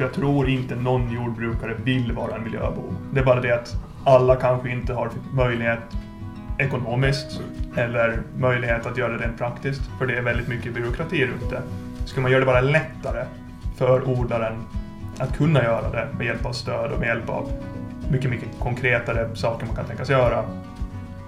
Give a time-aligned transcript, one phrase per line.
[0.00, 2.96] För jag tror inte någon jordbrukare vill vara en miljöbov.
[3.12, 5.78] Det är bara det att alla kanske inte har möjlighet
[6.58, 7.40] ekonomiskt
[7.76, 9.82] eller möjlighet att göra det rent praktiskt.
[9.98, 11.62] För det är väldigt mycket byråkrati runt det.
[12.04, 13.24] Ska man göra det bara lättare
[13.76, 14.64] för odlaren
[15.18, 17.52] att kunna göra det med hjälp av stöd och med hjälp av
[18.10, 20.44] mycket, mycket konkretare saker man kan tänkas göra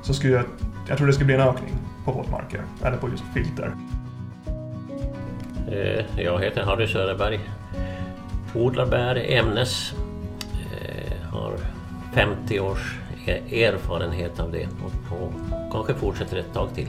[0.02, 0.44] så skulle jag,
[0.88, 3.72] jag tror det skulle bli en ökning på våtmarker, eller på just filter.
[5.72, 7.40] Eh, jag heter Harry Söderberg.
[8.54, 9.92] Odlar bär i Ämnes.
[10.72, 11.52] Eh, har
[12.14, 15.32] 50 års e- erfarenhet av det och, och
[15.72, 16.88] kanske fortsätter ett tag till.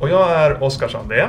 [0.00, 1.28] Och jag är Oskar Sandén,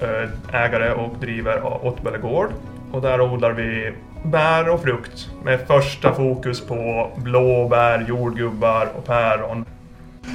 [0.00, 2.50] eh, ägare och driver Åttböle gård.
[2.92, 3.92] Och där odlar vi
[4.24, 9.64] bär och frukt med första fokus på blåbär, jordgubbar och päron.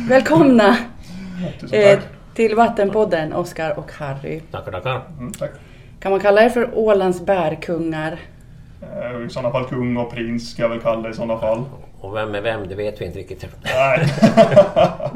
[0.09, 0.77] Välkomna
[1.71, 1.99] eh,
[2.33, 4.39] till Vattenpodden, Oskar och Harry.
[4.51, 5.01] Tackar, tackar.
[5.19, 5.51] Mm, tack.
[6.05, 8.19] Kan man kalla er för Ålands bärkungar?
[8.81, 11.63] Eh, I sådana fall kung och prins ska jag väl kalla det i sådana fall.
[11.99, 13.45] Och vem är vem, det vet vi inte riktigt.
[13.63, 14.07] Nej.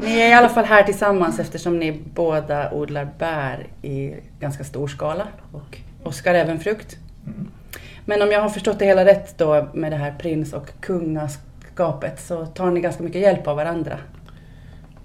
[0.00, 4.88] Ni är i alla fall här tillsammans eftersom ni båda odlar bär i ganska stor
[4.88, 6.96] skala och Oskar även frukt.
[8.04, 12.20] Men om jag har förstått det hela rätt då med det här prins och kungaskapet
[12.20, 13.98] så tar ni ganska mycket hjälp av varandra.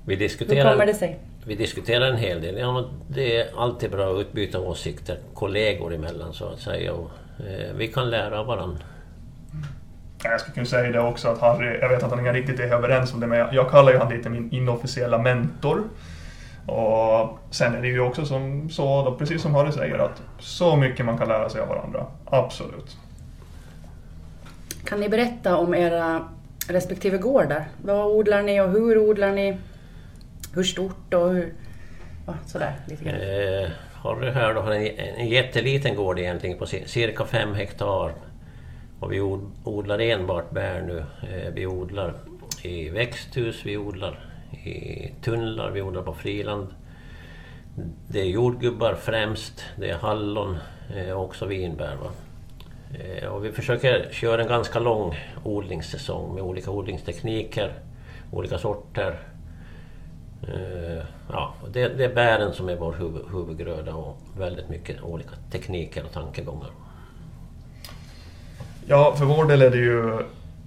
[0.06, 1.20] Vi Hur diskuterar, kommer det sig?
[1.48, 2.58] Vi diskuterar en hel del.
[2.58, 6.94] Ja, det är alltid bra att utbyta åsikter kollegor emellan så att säga.
[6.94, 8.82] Och, eh, vi kan lära av varandra.
[10.24, 12.74] Jag skulle kunna säga det också att Harry, jag vet att han inte riktigt är
[12.74, 15.84] överens om det, men jag, jag kallar ju han lite min inofficiella mentor.
[16.66, 20.76] Och sen är det ju också som så, då, precis som Harry säger, att så
[20.76, 22.06] mycket man kan lära sig av varandra.
[22.26, 22.98] Absolut.
[24.86, 26.30] Kan ni berätta om era
[26.68, 27.66] respektive gårdar?
[27.84, 29.58] Vad odlar ni och hur odlar ni?
[30.56, 31.54] Hur stort och hur...
[32.28, 33.16] Ja, sådär lite grann.
[33.16, 38.12] Eh, Harry här då har en, en jätteliten gård egentligen på cirka fem hektar.
[39.00, 39.22] Och vi
[39.64, 40.98] odlar enbart bär nu.
[40.98, 42.14] Eh, vi odlar
[42.62, 44.20] i växthus, vi odlar
[44.52, 46.68] i tunnlar, vi odlar på friland.
[48.08, 50.58] Det är jordgubbar främst, det är hallon
[50.96, 51.96] eh, och också vinbär.
[51.96, 52.12] Va?
[53.00, 57.74] Eh, och vi försöker köra en ganska lång odlingssäsong med olika odlingstekniker,
[58.32, 59.20] olika sorter.
[60.44, 65.32] Eh, ja, det, det är bären som är vår huvud, huvudgröda och väldigt mycket olika
[65.52, 66.70] tekniker och tankegångar.
[68.86, 70.20] Ja, för vår del är det ju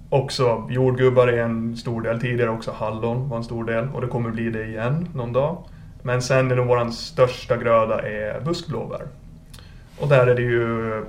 [0.09, 4.07] också jordgubbar är en stor del, tidigare också hallon var en stor del och det
[4.07, 5.63] kommer bli det igen någon dag.
[6.03, 9.07] Men sen är nog vår största gröda är buskblåbär.
[9.99, 11.05] Och där är det ju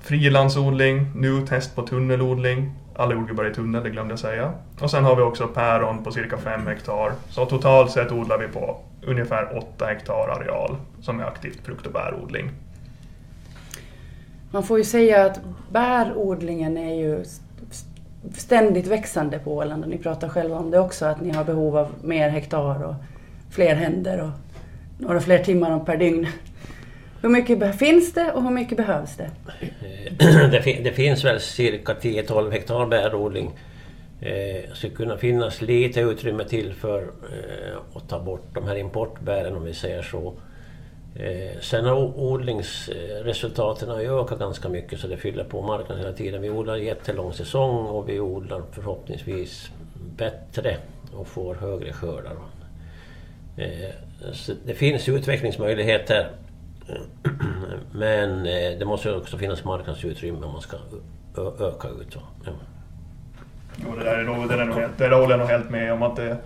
[0.00, 2.72] frilandsodling, nu test på tunnelodling.
[2.96, 4.52] Alla jordgubbar i tunnel, det glömde jag säga.
[4.80, 7.12] Och sen har vi också päron på cirka 5 hektar.
[7.28, 11.92] Så totalt sett odlar vi på ungefär 8 hektar areal som är aktivt frukt och
[11.92, 12.50] bärodling.
[14.50, 15.40] Man får ju säga att
[15.70, 17.24] bärodlingen är ju
[18.34, 21.76] ständigt växande på Åland och ni pratar själva om det också, att ni har behov
[21.76, 22.94] av mer hektar och
[23.50, 24.30] fler händer och
[24.98, 26.26] några fler timmar per dygn.
[27.22, 29.30] Hur mycket finns det och hur mycket behövs det?
[29.80, 33.50] Eh, det, fin- det finns väl cirka 10-12 hektar bärodling.
[34.20, 39.56] Eh, skulle kunna finnas lite utrymme till för eh, att ta bort de här importbären
[39.56, 40.34] om vi säger så.
[41.16, 46.42] Eh, sen har odlingsresultaten ökat ganska mycket så det fyller på marknaden hela tiden.
[46.42, 49.70] Vi odlar jättelång säsong och vi odlar förhoppningsvis
[50.16, 50.76] bättre
[51.12, 52.32] och får högre skördar.
[53.56, 53.90] Eh,
[54.32, 56.30] så det finns utvecklingsmöjligheter
[56.90, 57.30] Eh,
[57.92, 60.76] men eh, det måste också finnas marknadsutrymme om man ska
[61.60, 62.16] öka ut.
[62.44, 62.52] Ja.
[63.76, 65.92] Jo, det där är nog, det är nog helt, det håller jag nog helt med
[65.92, 66.36] om att det,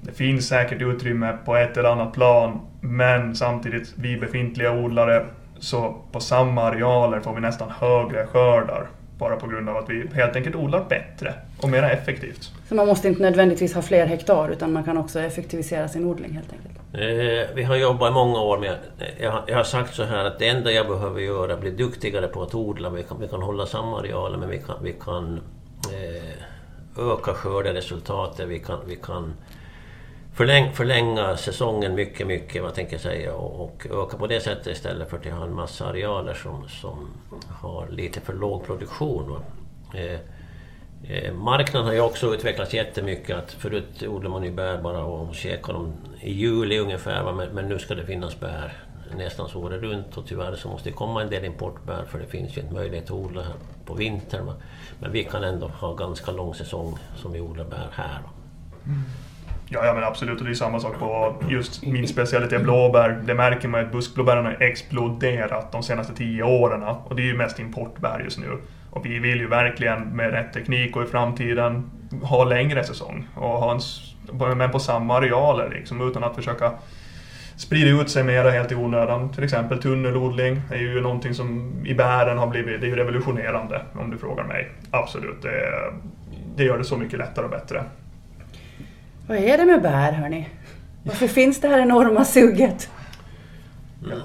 [0.00, 5.26] det finns säkert utrymme på ett eller annat plan, men samtidigt, vi befintliga odlare,
[5.58, 8.86] så på samma arealer får vi nästan högre skördar.
[9.18, 12.52] Bara på grund av att vi helt enkelt odlar bättre och mer effektivt.
[12.68, 16.32] Så man måste inte nödvändigtvis ha fler hektar utan man kan också effektivisera sin odling
[16.32, 16.78] helt enkelt.
[16.94, 18.76] Eh, vi har jobbat i många år med...
[19.20, 21.60] Jag, har- jag har sagt så här att det enda jag behöver göra är att
[21.60, 22.90] bli duktigare på att odla.
[22.90, 25.40] Vi kan, vi kan hålla samma arealer men vi kan, vi kan
[25.92, 28.48] eh, öka skörderesultatet.
[28.48, 29.34] Vi kan, vi kan
[30.34, 34.66] förläng, förlänga säsongen mycket, mycket vad tänker jag säga och, och öka på det sättet
[34.66, 37.08] istället för att ha en massa arealer som, som
[37.48, 39.30] har lite för låg produktion.
[39.30, 39.40] Va?
[39.98, 40.20] Eh,
[41.02, 43.36] Eh, Marknaden har ju också utvecklats jättemycket.
[43.36, 47.22] Att förut odlade man ju bär bara och käkade dem i juli ungefär.
[47.22, 48.72] va, Men, men nu ska det finnas bär
[49.16, 50.16] nästan så året runt.
[50.16, 53.04] Och tyvärr så måste det komma en del importbär för det finns ju inte möjlighet
[53.04, 53.54] att odla här
[53.84, 54.52] på vintern.
[54.98, 58.20] Men vi kan ändå ha ganska lång säsong som vi odlar bär här.
[58.86, 59.02] Mm.
[59.70, 60.38] Ja, ja men absolut.
[60.38, 63.22] Och det är samma sak på just min specialitet blåbär.
[63.24, 66.82] Det märker man att buskblåbären har exploderat de senaste tio åren.
[66.82, 68.58] Och det är ju mest importbär just nu.
[68.90, 71.90] Och vi vill ju verkligen med rätt teknik och i framtiden
[72.22, 73.28] ha längre säsong.
[73.34, 76.72] Och ha en, men på samma arealer liksom, utan att försöka
[77.56, 79.32] sprida ut sig mera helt i onödan.
[79.32, 83.82] Till exempel tunnelodling är ju någonting som i bären har blivit det är ju revolutionerande
[83.94, 84.68] om du frågar mig.
[84.90, 85.70] Absolut, det,
[86.56, 87.84] det gör det så mycket lättare och bättre.
[89.28, 90.48] Vad är det med bär hörni?
[91.02, 92.90] Varför finns det här enorma suget?
[94.04, 94.18] Mm.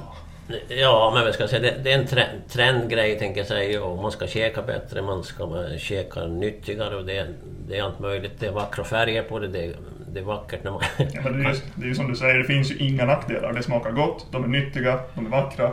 [0.67, 3.83] Ja, men vad ska jag säga, det, det är en trend, trendgrej tänker jag säga.
[3.83, 7.27] Och man ska käka bättre, man ska käka nyttigare och det,
[7.67, 8.31] det är allt möjligt.
[8.39, 9.75] Det är vackra färger på det, det,
[10.13, 10.81] det är vackert när man...
[10.97, 13.53] Ja, det, är ju, det är ju som du säger, det finns ju inga nackdelar.
[13.53, 15.71] Det smakar gott, de är nyttiga, de är vackra.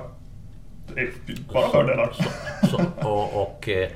[0.95, 1.11] Det är
[1.53, 2.13] bara fördelar.
[2.13, 3.89] Så, så, och, och eh,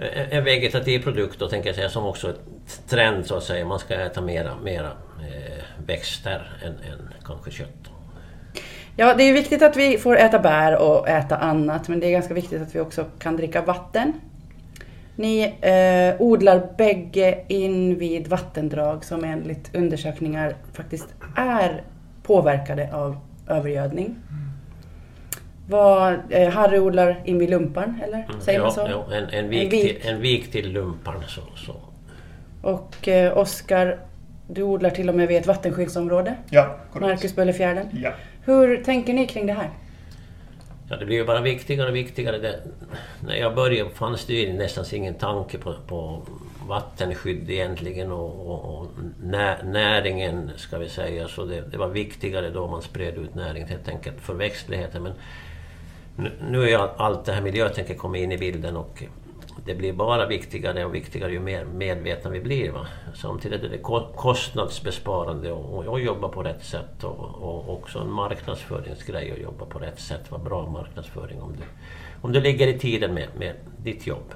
[0.00, 2.34] Eh, en vegetativ produkt då tänker jag säga som också är
[2.88, 3.64] trend så att säga.
[3.64, 7.90] Man ska äta mera, mera eh, växter än, än kanske kött.
[8.96, 12.10] Ja, det är viktigt att vi får äta bär och äta annat, men det är
[12.10, 14.12] ganska viktigt att vi också kan dricka vatten.
[15.16, 21.82] Ni eh, odlar bägge in vid vattendrag som enligt undersökningar faktiskt är
[22.22, 23.16] påverkade av
[23.48, 24.16] övergödning.
[25.70, 28.18] Vad, eh, Harry odlar in vid lumparn, eller?
[28.18, 28.86] Mm, Säger ja, man så?
[28.90, 30.00] Ja, en, en, vik En vik.
[30.02, 31.22] Till, en vik till lumparn.
[31.28, 31.76] Så, så.
[32.62, 33.98] Och eh, Oskar,
[34.48, 37.08] du odlar till och med vid ett vattenskyddsområde, Ja, korrekt.
[37.08, 37.86] Marcusböllefjärden.
[38.02, 38.12] Ja.
[38.44, 39.70] Hur tänker ni kring det här?
[40.90, 42.38] Ja, det blir ju bara viktigare och viktigare.
[42.38, 42.60] Det,
[43.20, 46.22] när jag började fanns det ju nästan ingen tanke på, på
[46.68, 48.86] vattenskydd egentligen och, och, och
[49.22, 51.28] nä, näringen, ska vi säga.
[51.28, 55.02] Så det, det var viktigare då man spred ut näring helt enkelt för växtligheten.
[55.02, 55.12] Men
[56.50, 59.02] nu, är allt det här miljötänket kommit in i bilden och
[59.64, 62.70] det blir bara viktigare och viktigare ju mer medvetna vi blir.
[62.70, 62.86] Va?
[63.14, 68.10] Samtidigt är det ko- kostnadsbesparande och, och jobba på rätt sätt och, och också en
[68.12, 70.20] marknadsföringsgrej att jobba på rätt sätt.
[70.28, 71.62] Vad bra marknadsföring om du,
[72.22, 74.34] om du ligger i tiden med, med ditt jobb.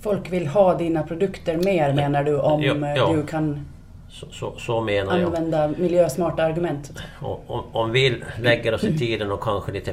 [0.00, 3.12] Folk vill ha dina produkter mer menar du om Ja, ja.
[3.12, 3.66] du kan
[4.10, 5.26] Så, så, så menar jag.
[5.26, 6.92] använda miljösmarta argument?
[7.20, 9.92] Och, om, om vi lägger oss i tiden och kanske lite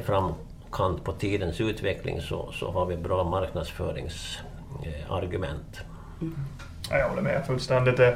[0.72, 5.80] kant på tidens utveckling så, så har vi bra marknadsföringsargument.
[6.20, 6.34] Mm.
[6.90, 7.98] Ja, jag håller med fullständigt.
[7.98, 8.10] Eh,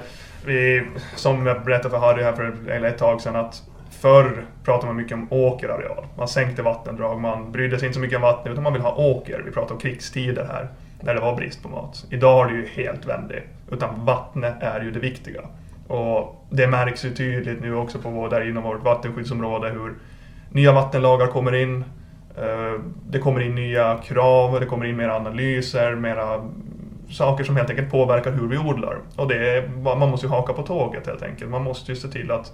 [0.46, 0.82] vi,
[1.16, 5.14] som jag berättade för Harry här för ett tag sedan att förr pratade man mycket
[5.14, 6.06] om åkerareal.
[6.16, 8.94] Man sänkte vattendrag, man brydde sig inte så mycket om vatten utan man vill ha
[8.94, 9.42] åker.
[9.46, 10.68] Vi pratar om krigstider här,
[11.00, 12.04] när det var brist på mat.
[12.10, 13.32] Idag har det ju helt vänt.
[13.70, 15.40] Utan vattnet är ju det viktiga.
[15.88, 19.94] Och det märks ju tydligt nu också på vår, där inom vårt vattenskyddsområde hur
[20.50, 21.84] nya vattenlagar kommer in.
[22.38, 26.50] Eh, det kommer in nya krav, det kommer in mer analyser, mera
[27.10, 28.98] saker som helt enkelt påverkar hur vi odlar.
[29.16, 31.50] Och det är, man måste ju haka på tåget helt enkelt.
[31.50, 32.52] Man måste ju se till att,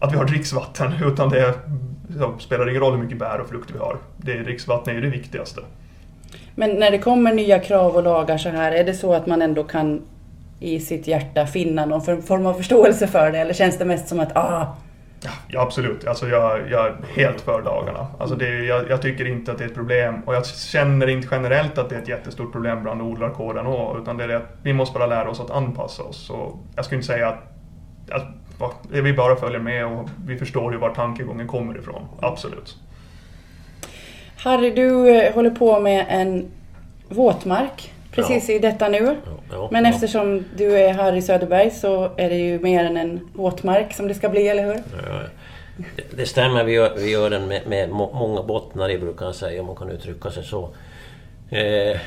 [0.00, 0.92] att vi har dricksvatten.
[1.06, 1.54] Utan det
[2.38, 3.96] spelar det ingen roll hur mycket bär och frukt vi har.
[4.16, 5.60] Det, dricksvatten är ju det viktigaste.
[6.54, 9.42] Men när det kommer nya krav och lagar så här, är det så att man
[9.42, 10.02] ändå kan
[10.60, 13.38] i sitt hjärta finna någon form av förståelse för det?
[13.38, 14.76] Eller känns det mest som att ah,
[15.22, 16.06] Ja, absolut.
[16.06, 18.06] Alltså jag, jag är helt för lagarna.
[18.18, 20.22] Alltså det, jag, jag tycker inte att det är ett problem.
[20.26, 23.66] Och jag känner inte generellt att det är ett jättestort problem bland odlarkåren.
[23.66, 26.30] också, Utan det är det att vi måste bara lära oss att anpassa oss.
[26.30, 27.42] Och jag skulle inte säga att,
[28.10, 28.26] att
[28.58, 32.02] va, vi bara följer med och vi förstår ju var tankegången kommer ifrån.
[32.20, 32.76] Absolut.
[34.36, 36.50] Harry, du eh, håller på med en
[37.08, 38.54] våtmark precis Ja.
[38.54, 39.16] i detta nu.
[39.50, 43.92] Ja, Men eftersom du är Harry Söderberg så är det ju mer än en våtmark
[43.94, 44.74] som det ska bli, eller hur?
[44.74, 45.20] Ja,
[45.96, 49.26] Det, det stämmer, vi gör, vi gör den med, med må- många bottnar i brukar
[49.26, 50.68] jag säga, om man kan uttrycka sig så.
[51.50, 51.98] Eh,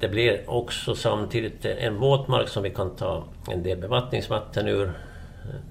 [0.00, 4.92] det blir också samtidigt en våtmark som vi kan ta en del bevattningsvatten ur.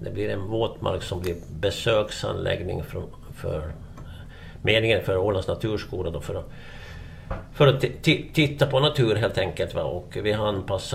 [0.01, 3.03] Det blir en våtmark som blir besöksanläggning för,
[3.35, 3.61] för
[4.61, 6.49] meningen för Ålands naturskola då för att,
[7.53, 9.73] för att ti- ti- titta på natur helt enkelt.
[9.73, 9.83] Va?
[9.83, 10.31] Och vi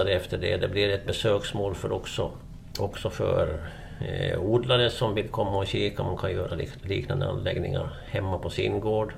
[0.04, 0.56] det efter det.
[0.56, 2.30] Det blir ett besöksmål för också,
[2.78, 3.60] också för
[4.08, 6.02] eh, odlare som vill komma och kika.
[6.02, 9.14] Man kan göra lik- liknande anläggningar hemma på sin gård.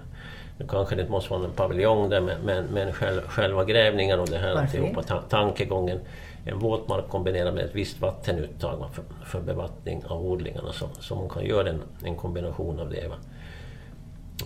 [0.59, 4.19] Nu kanske det inte måste vara en paviljong där men, men, men själv, själva grävningar
[4.19, 5.99] och det här alltihopa, ta, tankegången.
[6.45, 10.73] En våtmark kombinerad med ett visst vattenuttag va, för, för bevattning av odlingarna.
[10.73, 13.09] Så, så man kan göra en, en kombination av det.
[13.09, 13.16] Va.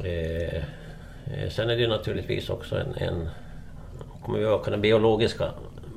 [0.09, 0.63] Eh,
[1.51, 3.29] sen är det naturligtvis också en, en
[4.25, 5.51] kommer vi öka den biologiska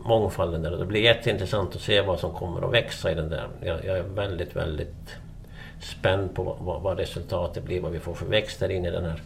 [0.05, 3.29] mångfalden där och det blir jätteintressant att se vad som kommer att växa i den
[3.29, 3.47] där.
[3.61, 5.15] Jag, jag är väldigt, väldigt
[5.81, 9.21] spänd på vad, vad resultatet blir, vad vi får för växter in i den här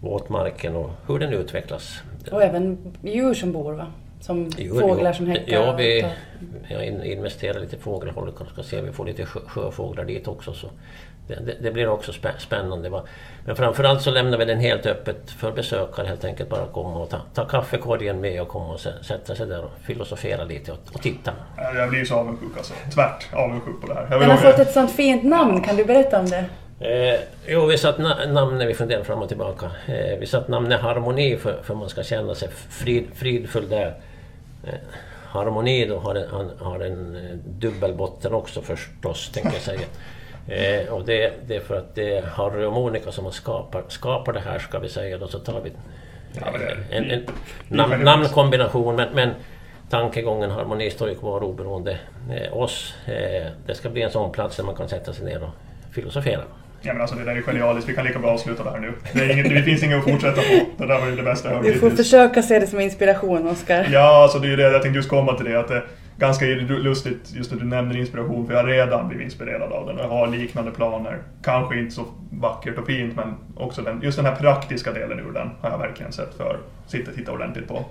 [0.00, 2.02] våtmarken och hur den utvecklas.
[2.32, 3.86] Och även djur som bor, va?
[4.20, 5.16] Som Jo, fåglar jo.
[5.16, 5.52] som häckar?
[5.52, 6.06] Ja, och vi
[6.68, 8.34] jag in- investerar lite i fågelhållet.
[8.52, 10.52] Ska se om vi får lite sjö, sjöfåglar dit också.
[10.52, 10.70] Så
[11.46, 12.88] det, det, blir också spä, spännande.
[12.88, 13.02] Va?
[13.46, 16.48] Men framförallt så lämnar vi den helt öppet för besökare helt enkelt.
[16.50, 19.70] Bara komma och ta, ta kaffekorgen med och komma och sä- sätta sig där och
[19.84, 21.32] filosofera lite och, och titta.
[21.56, 22.74] Ja, Jag blir så avundsjuk alltså.
[22.94, 24.06] Tvärt avundsjuk på det här.
[24.10, 26.44] Jag Den har fått ett sånt fint namn, kan du berätta om det?
[26.80, 29.66] Eh, jo, vi satt na namnet, vi funderar fram och tillbaka.
[29.86, 33.94] Eh, vi satt namnet Harmoni för, för man ska känna sig frid, fridfull där.
[34.66, 34.74] Eh,
[35.26, 39.80] harmoni då har en, han, har en eh, dubbelbotten också förstås, tänker jag säga.
[40.48, 43.92] Eh, och det, det är för att det är Harry och Monica som har skapat,
[43.92, 45.18] skapar det här, ska vi säga.
[45.18, 45.72] Då, så tar vi
[46.40, 46.46] Ja,
[46.90, 47.20] en, en
[47.68, 49.30] vi- nam, vi- namnkombination, men, men
[49.90, 51.98] tankegången Harmoni står ju kvar oberoende
[52.30, 52.94] eh, oss.
[53.06, 55.50] Eh, det ska bli en sån plats där man kan sätta sig ner och
[55.94, 56.40] filosofera.
[56.82, 57.88] Ja, men alltså, det där är genialiskt.
[57.90, 58.92] Vi kan lika bra avsluta det här nu.
[59.12, 60.66] Det, är inget, det finns inget att fortsätta på.
[60.78, 62.08] Det där var ju det bästa jag hört Du får hittills.
[62.10, 63.88] försöka se det som inspiration, Oskar.
[63.92, 65.60] Ja, alltså det är ju det jag tänkte just komma till det.
[65.60, 65.84] Att är
[66.20, 69.98] ganska lustigt just att du nämner inspiration, för jag har redan blivit inspirerad av den.
[69.98, 71.18] Jag har liknande planer.
[71.42, 75.32] Kanske inte så vackert och fint, men också den, just den här praktiska delen ur
[75.32, 76.58] den har jag verkligen sett för.
[76.86, 77.84] Sitta och titta ordentligt på.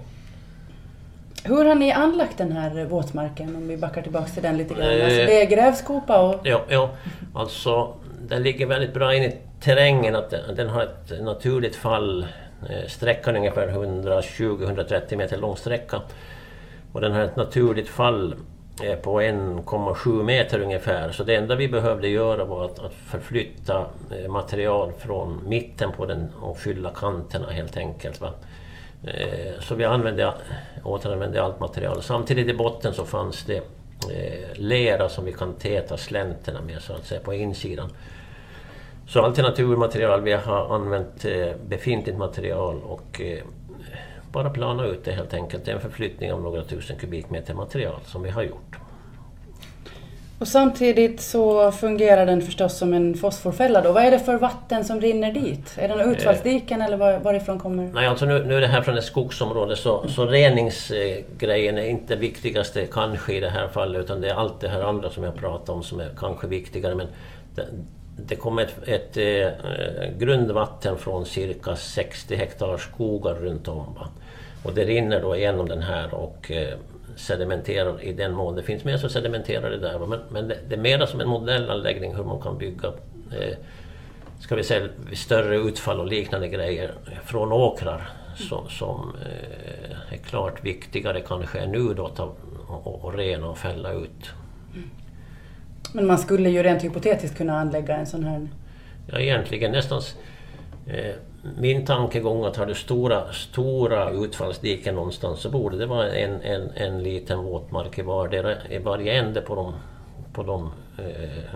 [1.43, 4.83] Hur har ni anlagt den här våtmarken, om vi backar tillbaka till den lite grann?
[4.83, 5.05] Eh.
[5.05, 6.35] Alltså, det är grävskopa och...
[6.43, 6.89] Ja, ja,
[7.33, 7.93] alltså
[8.27, 10.15] den ligger väldigt bra in i terrängen.
[10.15, 12.27] Att den, den har ett naturligt fall.
[12.69, 16.01] Eh, Sträckan är ungefär 120-130 meter lång sträcka.
[16.93, 18.35] Och den har ett naturligt fall
[19.01, 21.11] på 1,7 meter ungefär.
[21.11, 26.05] Så det enda vi behövde göra var att, att förflytta eh, material från mitten på
[26.05, 28.21] den och fylla kanterna helt enkelt.
[28.21, 28.33] Va?
[29.03, 30.33] Eh, så vi använde,
[30.83, 32.01] återanvände allt material.
[32.01, 36.93] Samtidigt i botten så fanns det eh, lera som vi kan täta slänterna med så
[36.93, 37.89] att säga på insidan.
[39.07, 40.21] Så allt är naturmaterial.
[40.21, 41.25] Vi har använt
[41.67, 43.21] befintligt material och
[44.31, 45.65] bara plana ut det helt enkelt.
[45.65, 48.77] Det är en förflyttning av några tusen kubikmeter material som vi har gjort.
[50.39, 53.91] Och samtidigt så fungerar den förstås som en fosforfälla då.
[53.91, 55.75] Vad är det för vatten som rinner dit?
[55.77, 57.89] Är det några utfallsdiken eller var, varifrån kommer...
[57.93, 62.15] Nej, alltså nu, nu är det här från ett skogsområde så, så reningsgrejen är inte
[62.15, 65.23] det viktigaste kanske i det här fallet utan det är allt det här andra som
[65.23, 66.95] jag pratar om som är kanske viktigare.
[66.95, 67.07] Men
[67.55, 67.65] det,
[68.27, 73.93] det kommer ett, ett eh, grundvatten från cirka 60 hektar skogar runt om.
[73.93, 74.07] Va?
[74.63, 76.77] Och det rinner då igenom den här och eh,
[77.15, 79.99] sedimenterar i den mån det finns med så sedimenterar det där.
[79.99, 80.05] Va?
[80.05, 82.87] Men, men det, det är mera som en modellanläggning hur man kan bygga
[83.31, 83.57] eh,
[84.39, 86.93] ska vi säga, större utfall och liknande grejer
[87.25, 92.19] från åkrar som, som eh, är klart viktigare kanske än nu då att
[92.69, 94.29] och, och rena och fälla ut.
[94.75, 94.89] Mm.
[95.93, 98.47] Men man skulle ju rent hypotetiskt kunna anlägga en sån här...
[99.07, 100.01] Ja, egentligen nästan
[100.87, 101.15] eh,
[101.57, 106.71] min tankegång att har du stora, stora utfallsdiken någonstans så borde det vara en, en,
[106.75, 109.73] en liten våtmark i, vardera, i varje ände på de,
[110.33, 111.53] på de eh,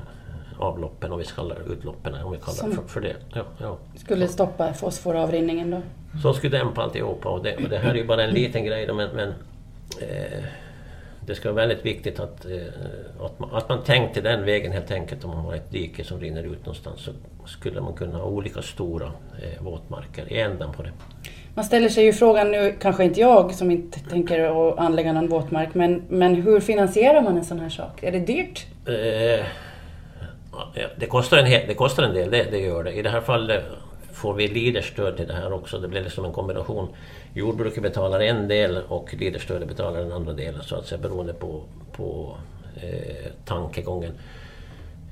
[0.60, 3.16] avloppen, om vi kallar det utloppen, om vi kallar Som- det för, för det.
[3.34, 3.78] Ja, ja.
[3.96, 5.82] Skulle stoppa fosforavrinningen då.
[6.22, 8.86] Som skulle dämpa alltihopa och det, och det här är ju bara en liten grej
[8.86, 9.30] då, men, men
[10.02, 10.44] eh,
[11.27, 14.92] det ska vara väldigt viktigt att, eh, att, man, att man tänkte den vägen helt
[14.92, 15.24] enkelt.
[15.24, 17.12] Om man har ett dike som rinner ut någonstans så
[17.46, 20.92] skulle man kunna ha olika stora eh, våtmarker i änden på det.
[21.56, 25.27] Man ställer sig ju frågan nu, kanske inte jag som inte tänker att anlägga någon
[25.27, 28.03] våtmark, men, men hur finansierar man en sån här sak?
[28.03, 28.65] Är det dyrt?
[28.88, 29.46] Eh,
[30.51, 32.92] ja, det, kostar en, det kostar en del, det, det gör det.
[32.92, 33.63] I det här fallet
[34.24, 35.80] får vi Leaderstöd till det här också.
[35.80, 36.88] Det blir liksom en kombination.
[37.34, 41.63] Jordbruket betalar en del och Leaderstödet betalar den andra delen så att säga beroende på,
[41.92, 42.38] på
[42.75, 44.12] eh, tankegången.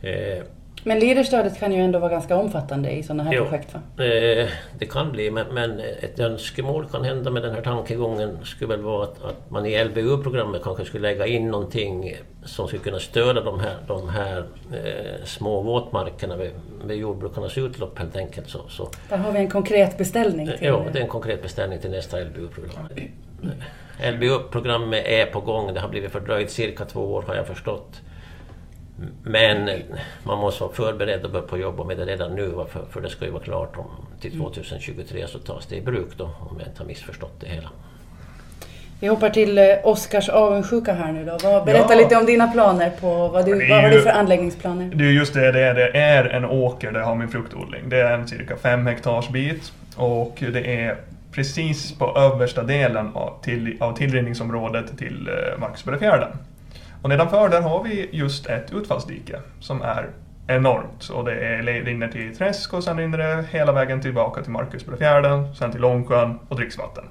[0.02, 0.44] Eh,
[0.84, 3.44] men Leaderstödet kan ju ändå vara ganska omfattande i sådana här Jo.
[3.44, 4.04] projekt va?
[4.06, 8.76] Eh, det kan bli, men, men ett önskemål kan hända med den här tankegången skulle
[8.76, 13.00] väl vara att, att man i LBU-programmet kanske skulle lägga in någonting som skulle kunna
[13.00, 16.52] stödja de här, de här eh, små våtmarkerna vid,
[16.86, 18.50] vid jordbrukarnas utlopp helt enkelt.
[18.50, 20.58] Så, så, Där har vi en konkret beställning till...
[20.68, 22.88] ja, det är en konkret beställning till nästa LBU-program.
[24.14, 28.02] LBU-programmet är på gång, det har blivit fördröjt cirka två år har jag förstått.
[29.24, 29.70] Men
[30.24, 33.10] man måste vara förberedd och börja på jobba med det redan nu, för, för det
[33.10, 33.86] ska ju vara klart om
[34.22, 37.70] till 2023 så tas det i bruk då, om jag inte har missförstått det hela.
[39.00, 41.64] Vi hoppar till eh, Oskars avundsjuka här nu då.
[41.66, 42.00] Berätta Ja.
[42.00, 44.92] lite om dina planer på vad, du, vad har ju- du för anläggningsplaner?
[44.96, 45.74] Det är just det det är.
[45.74, 47.90] Det är en åker där jag har min fruktodling.
[47.90, 50.96] Det är en cirka fem hektars bit och det är
[51.32, 56.30] precis på översta delen av, till, av tillrinningsområdet till eh, Marcusbergsfjärden.
[57.02, 60.10] Och nedanför där har vi just ett utfallsdike som är
[60.48, 61.10] enormt.
[61.10, 65.56] Och det är, rinner till träsk och sen rinner det hela vägen tillbaka till Marcusbergsfjärden,
[65.56, 67.04] sen till Långsjön och dricksvatten.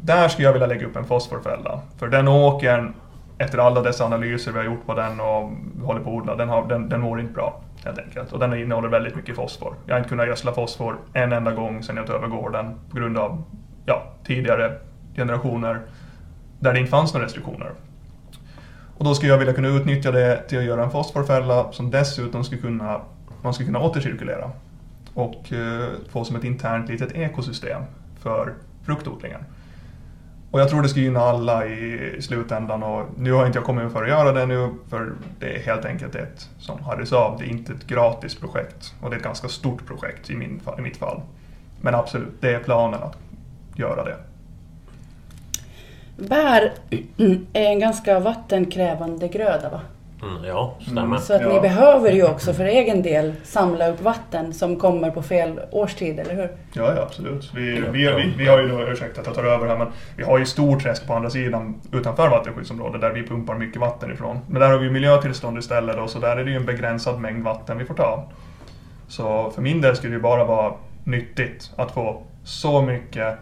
[0.00, 1.80] där skulle jag vilja lägga upp en fosforfälla.
[1.98, 2.94] För den åkern,
[3.38, 5.50] efter alla dessa analyser vi har gjort på den och
[5.86, 7.60] håller på att odla, den, har, den, den mår inte bra.
[7.84, 8.32] Helt enkelt.
[8.32, 9.74] Och den innehåller väldigt mycket fosfor.
[9.86, 12.96] Jag har inte kunnat gödsla fosfor en enda gång sedan jag tog över gården på
[12.96, 13.44] grund av
[13.86, 14.72] ja, tidigare
[15.16, 15.80] generationer
[16.60, 17.72] där det inte fanns några restriktioner.
[18.98, 22.44] Och då skulle jag vilja kunna utnyttja det till att göra en fosforfälla som dessutom
[22.44, 23.00] skulle kunna,
[23.42, 24.50] man skulle kunna återcirkulera
[25.14, 27.82] och eh, få som ett internt litet ekosystem
[28.22, 29.40] för fruktodlingen.
[30.50, 33.92] Och jag tror det skulle gynna alla i slutändan och nu har inte jag kommit
[33.92, 37.44] för att göra det nu för det är helt enkelt ett, som Harry sa, det
[37.44, 40.80] är inte ett gratis projekt och det är ett ganska stort projekt i, min, i
[40.80, 41.20] mitt fall.
[41.80, 43.18] Men absolut, det är planen att
[43.74, 44.16] göra det.
[46.16, 46.72] Bär
[47.52, 49.80] är en ganska vattenkrävande gröda va?
[50.22, 51.02] Mm, ja, stämmer.
[51.02, 51.18] Mm.
[51.18, 51.48] Så att Ja.
[51.52, 56.18] ni behöver ju också för egen del samla upp vatten som kommer på fel årstid,
[56.20, 56.50] eller hur?
[56.72, 57.50] Ja, ja absolut.
[57.54, 60.22] Vi, vi, vi, vi har ju då, ursäkta att jag tar över här, men vi
[60.24, 64.38] har ju storträsk på andra sidan utanför vattenskyddsområdet där vi pumpar mycket vatten ifrån.
[64.48, 67.44] Men där har vi miljötillstånd istället då, så där är det ju en begränsad mängd
[67.44, 68.28] vatten vi får ta.
[69.08, 70.72] Så för min del skulle det ju bara vara
[71.04, 73.38] nyttigt att få så mycket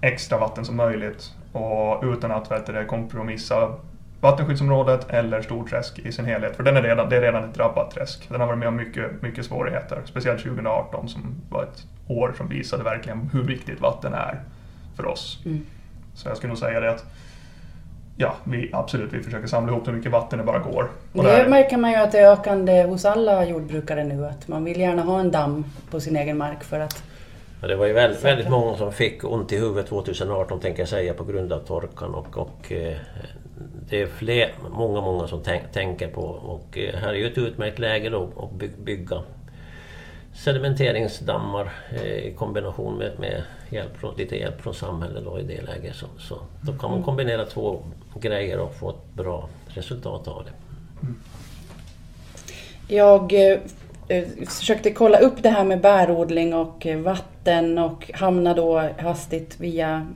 [0.00, 3.74] extra vatten som möjligt och utan att vet du, kompromissa
[4.20, 6.56] vattenskyddsområdet eller Storträsk i sin helhet.
[6.56, 8.28] För den är redan, det är redan ett drabbat träsk.
[8.28, 10.02] Den har varit med om mycket, mycket svårigheter.
[10.04, 14.40] Speciellt 2018 som var ett år som visade verkligen hur viktigt vatten är
[14.96, 15.38] för oss.
[15.44, 15.66] Mm.
[16.14, 17.04] Så jag skulle nog säga det att
[18.16, 20.90] ja, vi absolut vi försöker samla ihop så mycket vatten det bara går.
[21.12, 24.48] Och Det där- märker man ju att det är ökande hos alla jordbrukare nu, att
[24.48, 27.02] man vill gärna ha en damm på sin egen mark för att...
[27.62, 30.88] Ja, det var ju väldigt, väldigt många som fick ont i huvudet 2018 tänker jag
[30.88, 32.96] säga på grund av torkan och, och eh,
[33.88, 37.38] det är fler, många, många som tänk, tänker på och eh, här är ju ett
[37.38, 39.22] utmärkt läge då att by, bygga
[40.34, 45.94] sedimenteringsdammar eh, i kombination med, med hjälp lite hjälp från samhället då i det läget.
[45.94, 47.82] Så, så då kan man kombinera två
[48.20, 50.52] grejer och få ett bra resultat av det.
[52.94, 53.32] Jag
[54.10, 59.60] Eh, försökte kolla upp det här med bärodling och eh, vatten och hamnade då hastigt
[59.60, 60.06] via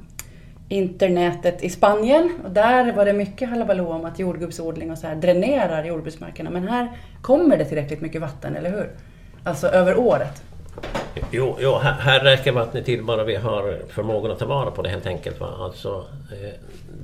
[0.69, 2.31] internetet i Spanien.
[2.45, 6.51] Och där var det mycket halabaloo om att jordgubbsodling och så här dränerar jordbruksmarkerna.
[6.51, 6.89] Men här
[7.23, 8.91] kommer det tillräckligt mycket vatten, eller hur?
[9.45, 10.43] Alltså över året.
[11.31, 14.83] Jo, jo här, här räcker vattnet till bara vi har förmågan att ta vara på
[14.83, 15.41] det helt enkelt.
[15.41, 15.55] Va?
[15.59, 16.55] Alltså, eh,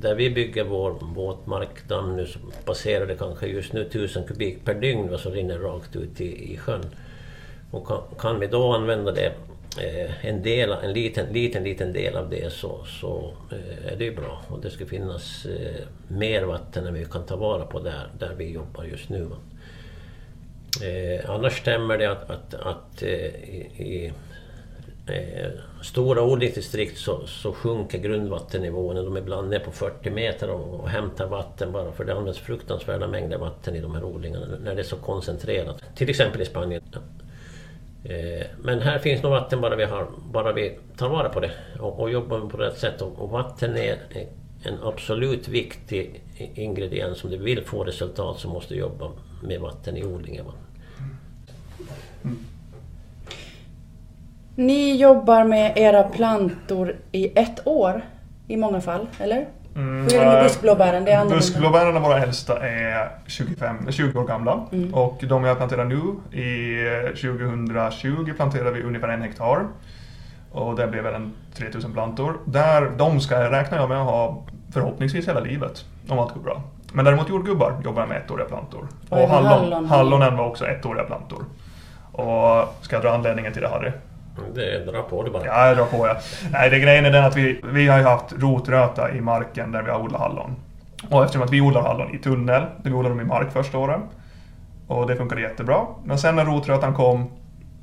[0.01, 4.73] där vi bygger vår våtmarkdamm nu så passerar det kanske just nu 1000 kubik per
[4.73, 6.85] dygn va, som rinner rakt ut i, i sjön.
[7.71, 9.33] Och kan, kan vi då använda det,
[9.79, 14.03] eh, en, del, en liten, liten, liten del av det så, så eh, är det
[14.03, 14.41] ju bra.
[14.47, 18.33] Och det ska finnas eh, mer vatten än vi kan ta vara på där, där
[18.37, 19.23] vi jobbar just nu.
[19.23, 19.35] Va?
[20.79, 24.13] Eh, annars stämmer det att, att, att eh, i,
[25.07, 25.49] eh,
[25.81, 28.95] stora odlingsdistrikt så, så sjunker grundvattennivån.
[28.95, 32.39] De är ibland ner på 40 meter och, och hämtar vatten bara för det används
[32.39, 35.83] fruktansvärda mängder vatten i de här odlingarna när det är så koncentrerat.
[35.95, 36.81] Till exempel i Spanien.
[38.03, 41.51] Eh, men här finns nog vatten bara vi, har, bara vi tar vara på det
[41.79, 43.01] och, och jobbar på rätt sätt.
[43.01, 43.97] Och, och vatten är
[44.63, 46.23] en absolut viktig
[46.55, 47.23] ingrediens.
[47.23, 50.45] Om du vill få resultat så måste du jobba med vatten i odlingen.
[50.45, 50.51] va.
[54.55, 58.01] Ni jobbar med era plantor i ett år
[58.47, 59.47] i många fall, eller?
[59.75, 61.05] Mm, Hur är det med eh, buskblåbären?
[61.05, 61.25] Det är.
[61.25, 64.65] Buskblåbären, våra äldsta, är 25, 20 år gamla.
[64.71, 64.93] Mm.
[64.93, 66.01] Och de jag planterar nu,
[66.41, 69.67] i eh, 2020 planterar vi ungefär en hektar.
[70.51, 72.37] Och det blev väl en 3000 plantor.
[72.45, 76.63] Där, de ska räkna jag med att ha förhoppningsvis hela livet, om allt går bra.
[76.93, 78.87] Men däremot jordgubbar jobbar jag med ettåriga plantor.
[79.09, 79.85] Och Och hallon, hallon.
[79.85, 81.45] hallonen var också ettåriga plantor.
[82.11, 83.91] Och ska jag dra anledningen till det Harry?
[84.55, 85.45] Det drar på det bara.
[85.45, 86.15] Ja, jag drar på ja.
[86.51, 89.83] Nej, det grejen är den att vi, vi har ju haft rotröta i marken där
[89.83, 90.55] vi har odlat hallon.
[91.09, 94.01] Och eftersom att vi odlar hallon i tunnel, vi odlade dem i mark första året.
[94.87, 95.85] Och det funkade jättebra.
[96.03, 97.29] Men sen när rotrötan kom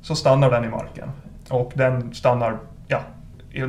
[0.01, 1.11] så stannar den i marken.
[1.49, 2.99] Och den stannar, ja,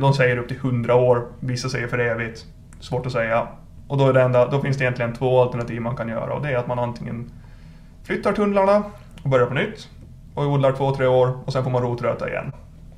[0.01, 2.45] de säger upp till 100 år, vissa säger för evigt.
[2.79, 3.47] Svårt att säga.
[3.91, 6.41] Och då, är det enda, då finns det egentligen två alternativ man kan göra och
[6.41, 7.31] det är att man antingen
[8.03, 8.83] flyttar tunnlarna
[9.23, 9.89] och börjar på nytt
[10.33, 12.51] och odlar två, tre år och sen får man rotröta igen.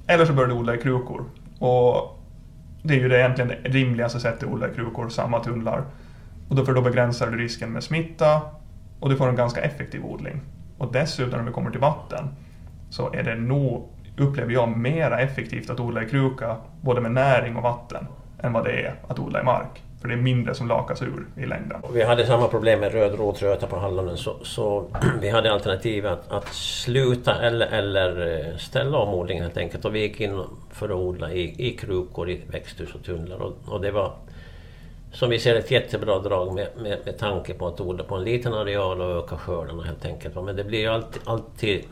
[0.08, 1.26] Eller så börjar du odla i krukor.
[1.60, 2.20] Och
[2.84, 5.84] det är ju det egentligen det rimligaste sättet att odla i krukor, samma tunnlar.
[6.50, 8.42] Och då, för då begränsar du risken med smitta
[9.00, 10.42] och du får en ganska effektiv odling.
[10.78, 12.28] Och dessutom när vi kommer till vatten
[12.90, 17.56] så är det nog, upplever jag, mera effektivt att odla i kruka, både med näring
[17.56, 18.08] och vatten,
[18.40, 19.83] än vad det är att odla i mark.
[20.04, 21.82] För det är mindre som lakas ur i längden.
[21.94, 24.86] Vi hade samma problem med röd rotröta på hallonen så, så
[25.22, 29.86] vi hade alternativ att, att sluta eller, eller eh, ställa om odlingen helt enkelt.
[29.86, 33.42] Och vi gick in för att odla i, i krukor, i växthus och tunnlar.
[33.42, 34.14] Och, och det var
[35.12, 38.24] som vi ser ett jättebra drag med, med, med tanke på att odla på en
[38.24, 40.36] liten areal och öka skördarna helt enkelt.
[40.36, 41.84] Men det blir ju alltid, alltid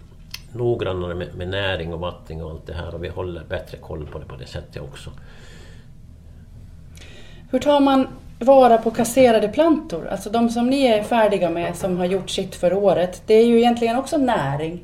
[0.53, 4.07] noggrannare med, med näring och vattning och allt det här och vi håller bättre koll
[4.11, 5.11] på det på det sättet också.
[7.51, 8.07] Hur tar man
[8.39, 10.07] vara på kasserade plantor?
[10.11, 13.23] Alltså de som ni är färdiga med, som har gjort sitt för året.
[13.25, 14.83] Det är ju egentligen också näring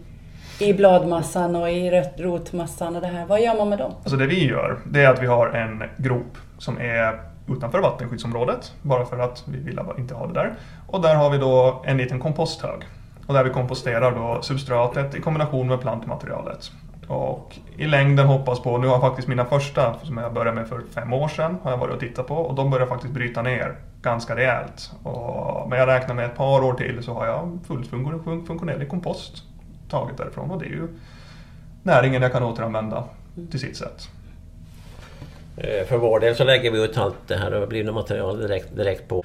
[0.60, 3.26] i bladmassan och i rotmassan och det här.
[3.26, 3.92] Vad gör man med dem?
[4.04, 8.74] Alltså det vi gör, det är att vi har en grop som är utanför vattenskyddsområdet,
[8.82, 10.54] bara för att vi vill inte ha det där.
[10.88, 12.82] Och där har vi då en liten komposthög.
[13.28, 16.72] Och där vi komposterar då substratet i kombination med plantmaterialet.
[17.08, 20.82] Och i längden hoppas på, nu har faktiskt mina första som jag började med för
[20.94, 23.76] fem år sedan, har jag varit och tittat på och de börjar faktiskt bryta ner
[24.02, 24.92] ganska rejält.
[25.04, 27.90] Och, men jag räknar med ett par år till så har jag fullt
[28.48, 29.44] funktionell kompost
[29.90, 30.88] taget därifrån och det är ju
[31.84, 33.04] näringen jag kan återanvända
[33.52, 34.10] till sitt sätt.
[35.58, 39.08] Eh, för vår del så lägger vi ut allt det här överblivna materialet direkt, direkt
[39.08, 39.24] på,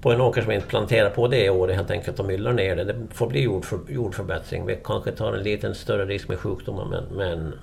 [0.00, 2.84] på en åker som inte planterar på det året helt enkelt och myllar ner det.
[2.84, 4.66] Det får bli jordför, jordförbättring.
[4.66, 7.54] Vi kanske tar en liten större risk med sjukdomar men, men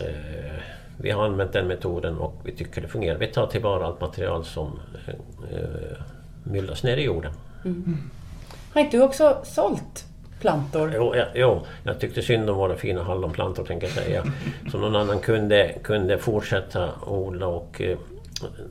[0.00, 0.54] eh,
[0.96, 3.18] vi har använt den metoden och vi tycker det fungerar.
[3.18, 4.80] Vi tar tillvara allt material som
[5.52, 5.58] eh,
[6.44, 7.32] myllas ner i jorden.
[7.64, 7.98] Mm.
[8.72, 10.04] Har inte du också sålt
[10.40, 10.92] plantor?
[10.94, 14.24] Jo, ja, jo, jag tyckte synd om våra fina hallonplantor tänker jag säga.
[14.72, 17.98] Så någon annan kunde, kunde fortsätta odla och eh,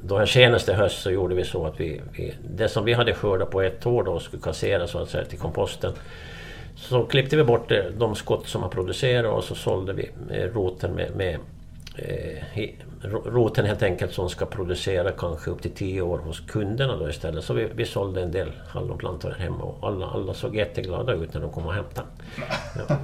[0.03, 3.13] då här senaste höst så gjorde vi så att vi, vi, det som vi hade
[3.13, 5.93] skördat på ett år då skulle kasseras så att säga till komposten.
[6.75, 10.09] Så klippte vi bort de skott som har producerat och så sålde vi
[10.53, 11.39] roten med, med
[11.95, 12.69] eh,
[13.25, 17.43] roten helt enkelt som ska producera kanske upp till 10 år hos kunderna då istället.
[17.43, 21.33] Så vi, vi sålde en del hallonplantor här hemma och alla, alla såg jätteglada ut
[21.33, 22.07] när de kom och hämtade.
[22.89, 22.97] Ja.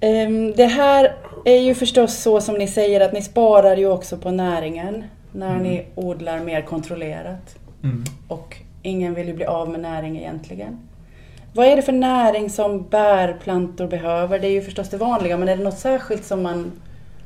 [0.00, 4.16] Ehm, det här är ju förstås så som ni säger att ni sparar ju också
[4.16, 5.62] på näringen när mm.
[5.62, 7.56] ni odlar mer kontrollerat.
[7.82, 8.04] Mm.
[8.28, 10.78] Och ingen vill ju bli av med näring egentligen.
[11.52, 14.38] Vad är det för näring som bärplantor behöver?
[14.38, 16.72] Det är ju förstås det vanliga, men är det något särskilt som man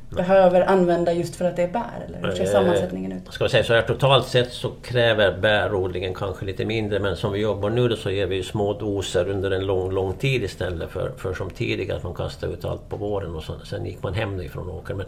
[0.09, 2.05] behöver använda just för att det är bär?
[2.07, 3.33] Eller hur ser eh, sammansättningen ut?
[3.33, 7.39] Ska säga så här, totalt sett så kräver bärodlingen kanske lite mindre men som vi
[7.39, 11.11] jobbar nu då så ger vi små doser under en lång, lång tid istället för,
[11.17, 14.13] för som tidigare att man kastade ut allt på våren och så, sen gick man
[14.13, 14.97] hem ifrån åkern.
[14.97, 15.05] Men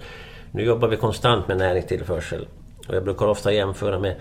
[0.51, 2.47] nu jobbar vi konstant med näringstillförsel
[2.87, 4.15] och jag brukar ofta jämföra med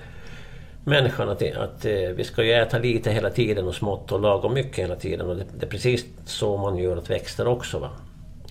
[0.84, 4.54] människan att, att eh, vi ska ju äta lite hela tiden och smått och lagom
[4.54, 7.78] mycket hela tiden och det, det är precis så man gör åt växter också.
[7.78, 7.90] Va?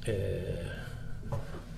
[0.05, 0.74] Eh,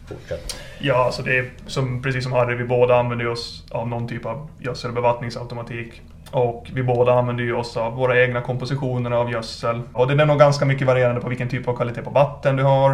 [0.08, 0.56] fortsätt.
[0.80, 4.26] Ja, alltså det är som, precis som Harry, vi båda använder oss av någon typ
[4.26, 6.02] av gödsel Och bevattningsautomatik.
[6.32, 9.82] Och vi båda använder ju oss av våra egna kompositioner av gödsel.
[9.93, 12.63] Och det är nog ganska mycket varierande på vilken typ av kvalitet på vatten du
[12.63, 12.91] har,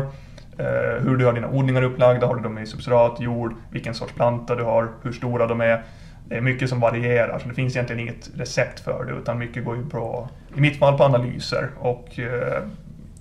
[0.57, 4.13] eh, hur du har dina odlingar upplagda, har du dem i substrat, jord, vilken sorts
[4.13, 5.83] planta du har, hur stora de är.
[6.25, 9.65] Det är mycket som varierar, så det finns egentligen inget recept för det, utan mycket
[9.65, 11.69] går ju på, i mitt fall, på analyser.
[11.79, 12.63] Och, eh,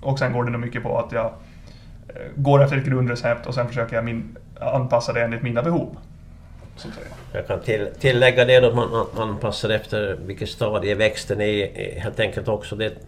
[0.01, 1.33] och sen går det nog mycket på att jag
[2.14, 5.96] Eh, går efter ett grundrecept och sen försöker jag min, anpassa det enligt mina behov.
[7.33, 12.03] Jag kan till, tillägga det då att man anpassar efter vilket stadie växten är eh,
[12.03, 12.77] helt enkelt också.
[12.77, 13.07] Det är ett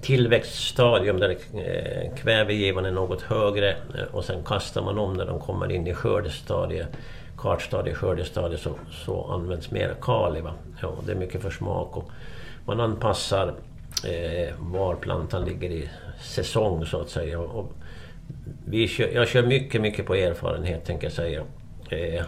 [0.00, 3.76] tillväxtstadium där eh, kvävegivan är något högre
[4.12, 6.88] och sen kastar man om när de kommer in i skördestadiet
[7.36, 10.40] kartstadie, skördestadie så, så används mer kali.
[10.40, 10.52] Va?
[10.82, 12.10] Ja, det är mycket för smak och
[12.66, 13.54] man anpassar
[14.04, 15.90] eh, var plantan ligger i
[16.22, 17.40] säsong så att säga.
[17.40, 17.72] Och,
[18.64, 21.44] vi kör, jag kör mycket, mycket på erfarenhet, tänker jag säga.
[21.92, 22.24] Eh,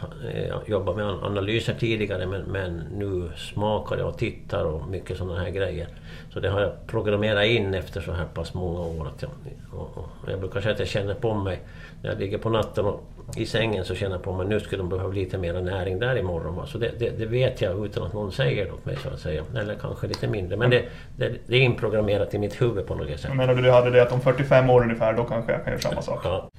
[0.49, 5.41] jag jobbar med analyser tidigare men, men nu smakar jag och tittar och mycket sådana
[5.41, 5.89] här grejer.
[6.33, 9.07] Så det har jag programmerat in efter så här pass många år.
[9.07, 9.31] Att jag,
[9.73, 11.61] och, och jag brukar säga att jag känner på mig
[12.03, 13.05] när jag ligger på natten och
[13.37, 16.19] i sängen så känner jag på mig nu skulle de behöva lite mer näring där
[16.19, 16.67] imorgon.
[16.67, 19.21] Så det, det, det, vet jag utan att någon säger det åt mig så att
[19.21, 19.45] säga.
[19.57, 20.57] Eller kanske lite mindre.
[20.57, 20.85] Men det,
[21.17, 23.35] det, det är inprogrammerat i mitt huvud på något sätt.
[23.35, 25.83] Menar du du hade det att om 45 år ungefär då kanske jag kan göra
[25.83, 26.21] samma sak?
[26.25, 26.51] Ja.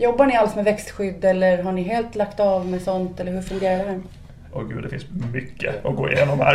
[0.00, 3.42] Jobbar ni alls med växtskydd eller har ni helt lagt av med sånt eller hur
[3.42, 4.00] fungerar det här?
[4.52, 6.54] Åh gud, det finns mycket att gå igenom här.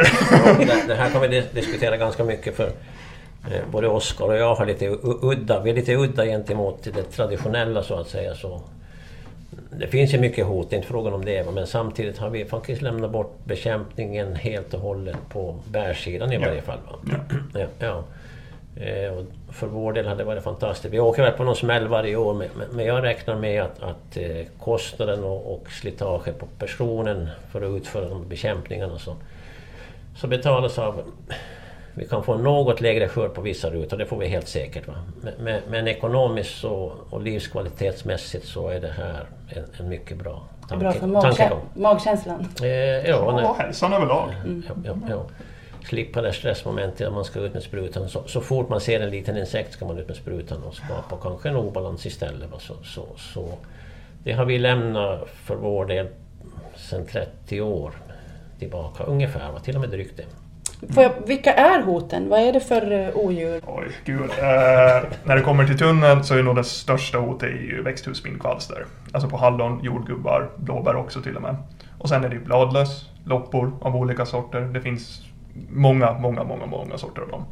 [0.60, 2.67] det, det här kan vi diskutera ganska mycket för
[3.51, 4.88] eh, både Oskar och jag har lite
[5.21, 8.36] udda, vi är lite udda gentemot det traditionella så att säga.
[8.36, 8.62] Så
[9.79, 12.45] det finns ju mycket hot, det är inte frågan om det, men samtidigt har vi
[12.45, 16.41] faktiskt lämnat bort bekämpningen helt och hållet på bärsidan i ja.
[16.41, 16.79] varje fall.
[17.53, 17.65] Ja.
[17.79, 18.03] ja, Eh,
[18.76, 20.94] och för vår del hade det varit fantastiskt.
[20.94, 24.18] Vi åker väl på någon smäll varje år men, men jag räknar med att, att
[24.18, 29.16] eh, kostnaden och, och slitaget på personen för att utföra de bekämpningarna så,
[30.16, 31.02] så betalas av...
[31.98, 34.88] Vi kan få något lägre skörd på vissa rutor, det får vi helt säkert.
[34.88, 34.94] Va?
[35.22, 40.44] Men, men, men ekonomiskt och, och livskvalitetsmässigt så är det här en, en mycket bra
[40.70, 42.48] Det är bra tanke, för magkänslan.
[42.62, 42.70] Eh,
[43.10, 43.18] ja,
[43.50, 44.30] och hälsan överlag.
[44.68, 45.26] Ja, ja, ja.
[45.89, 48.10] Slippa det stressmomentet när man ska ut med sprutan.
[48.10, 51.17] Så, så fort man ser en liten insekt ska man ut med sprutan och skapa
[51.21, 52.50] kanske en obalans istället.
[52.60, 53.58] Så, så, så,
[54.24, 56.08] det har vi lämnat för vår del
[56.76, 57.91] sedan 30 år
[58.60, 59.60] tillbaka ungefär, va?
[59.60, 60.26] till och med drygt det.
[61.02, 62.30] Jag, vilka är hoten?
[62.30, 63.62] Vad är det för eh, odjur?
[63.67, 64.21] Oj, gud.
[64.21, 68.86] Eh, när det kommer till tunneln så är nog det största hotet ju växthusspinnkvalster.
[69.12, 71.56] Alltså på hallon, jordgubbar, blåbär också till och med.
[71.98, 74.62] Och sen är det bladlöss, loppor av olika sorter.
[74.62, 75.21] Det finns
[75.70, 77.46] många, många, många, många sorter av dem.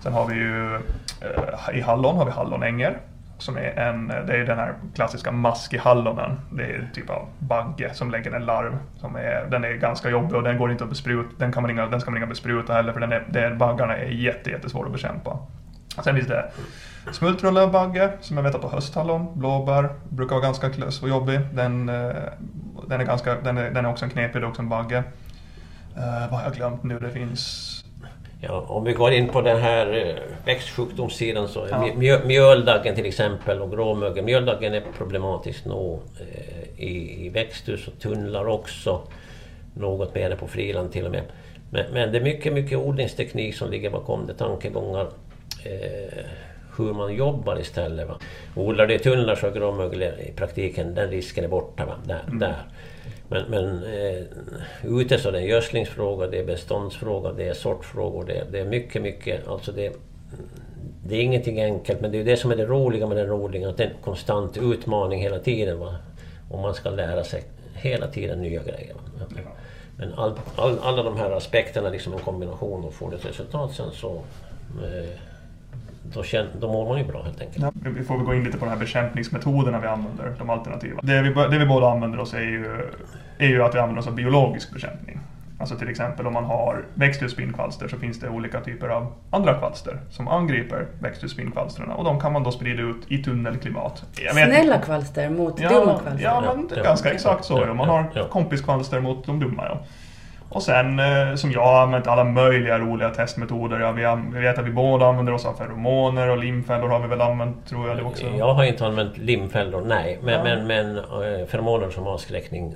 [0.00, 2.98] Sen har vi ju eh, i hallon har vi hallonänger.
[3.38, 6.40] Som är en, det är den här klassiska maskihallonen.
[6.50, 8.78] Det är typ av bagge som lägger en larv.
[8.96, 11.30] Som är, den är ganska jobbig och den går inte att bespruta.
[11.38, 13.96] Den, kan man inga, den ska man inga bespruta heller för den är, den baggarna
[13.96, 15.38] är jätte, jättesvåra att bekämpa.
[16.04, 16.50] Sen finns det
[17.12, 21.40] smultronlövbagge som jag vet att på hösthallon, blåbär, brukar vara ganska klös och jobbig.
[21.52, 22.12] Den, eh,
[22.88, 25.02] den, är, ganska, den, är, den är också en knepig, det är också en bagge.
[25.96, 26.98] Eh, vad har jag glömt nu?
[26.98, 27.68] Det finns...
[28.40, 30.14] Ja, om vi går in på den här eh,
[30.46, 31.88] växtsjukdomssidan så Ja.
[31.96, 34.24] mjö, mjöldaggen till exempel och gråmögel.
[34.24, 39.00] Mjöldaggen är problematisk nog eh, i, i växthus och tunnlar också.
[39.74, 41.22] Något mer på friland till och med.
[41.70, 44.34] Men, men det är mycket, mycket odlingsteknik som ligger bakom det.
[44.34, 45.06] Tankegångar
[45.64, 46.24] eh,
[46.78, 48.08] hur man jobbar istället.
[48.08, 48.18] Va?
[48.54, 51.84] Odlar du i tunnlar så är gråmögel i praktiken, den risken är borta.
[51.86, 51.94] Va?
[52.04, 52.56] Där, där.
[53.32, 54.22] Men, men eh,
[54.82, 58.64] ute så är det en gödslingsfråga, det är beståndsfråga, det är sortfrågor, det, det är
[58.64, 59.48] mycket, mycket...
[59.48, 59.92] Alltså det,
[61.06, 63.68] det är ingenting enkelt, men det är det som är det roliga med den odlingen,
[63.68, 65.78] att det är en konstant utmaning hela tiden.
[65.78, 65.96] Va?
[66.50, 67.42] Och man ska lära sig
[67.74, 68.94] hela tiden nya grejer.
[68.94, 69.26] Va?
[69.96, 73.74] Men all, all, alla de här aspekterna, liksom en kombination och får det ett resultat
[73.74, 74.12] sen så...
[74.82, 75.31] Eh,
[76.14, 77.64] då, känn, då mår man ju bra helt enkelt.
[77.64, 81.00] Ja, vi får väl gå in lite på de här bekämpningsmetoderna vi använder, de alternativa.
[81.02, 82.90] Det vi, det vi båda använder oss är ju,
[83.38, 85.18] är ju att vi använder oss av biologisk bekämpning.
[85.58, 89.98] Alltså till exempel om man har växthusspinnkvalster så finns det olika typer av andra kvalster
[90.10, 94.04] som angriper växthusspinnkvalstren och de kan man då sprida ut i tunnelklimat.
[94.26, 96.24] Jag vet- Snälla kvalster mot dumma Ja, kvalster.
[96.24, 96.82] ja men Ja, ja.
[96.82, 97.64] ganska exakt så.
[97.66, 97.74] Ja.
[97.74, 98.28] Man har Ja.
[98.28, 99.64] kompiskvalster mot de dumma.
[99.68, 99.78] Ja.
[100.54, 103.80] Och sen eh, som jag har använt alla möjliga roliga testmetoder.
[103.80, 106.98] Ja, vi, an- vi vet att vi båda använder oss av feromoner och limfällor har
[107.00, 108.26] vi väl använt tror jag det också.
[108.38, 110.18] Jag har inte använt limfällor, nej.
[110.22, 110.44] Men, Ja.
[110.44, 112.74] men, men eh, feromoner som avskräckning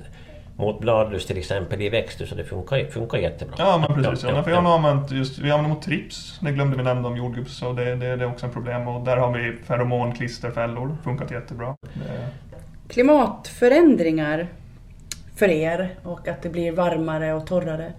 [0.58, 3.54] mot bladlust till exempel i växthus, så det funkar, funkar jättebra.
[3.58, 4.24] Ja men precis.
[4.24, 6.38] Ja, Ja, för jag har använt just, vi använder mot trips.
[6.40, 7.56] Det glömde vi nämna om jordgubbs.
[7.58, 8.88] Så det, det, det är också en problem.
[8.88, 10.96] Och där har vi feromonklisterfällor.
[11.04, 11.74] Funkat jättebra.
[11.82, 12.28] Det,
[12.94, 14.46] Klimatförändringar
[15.36, 17.92] för er och att det blir varmare och torrare.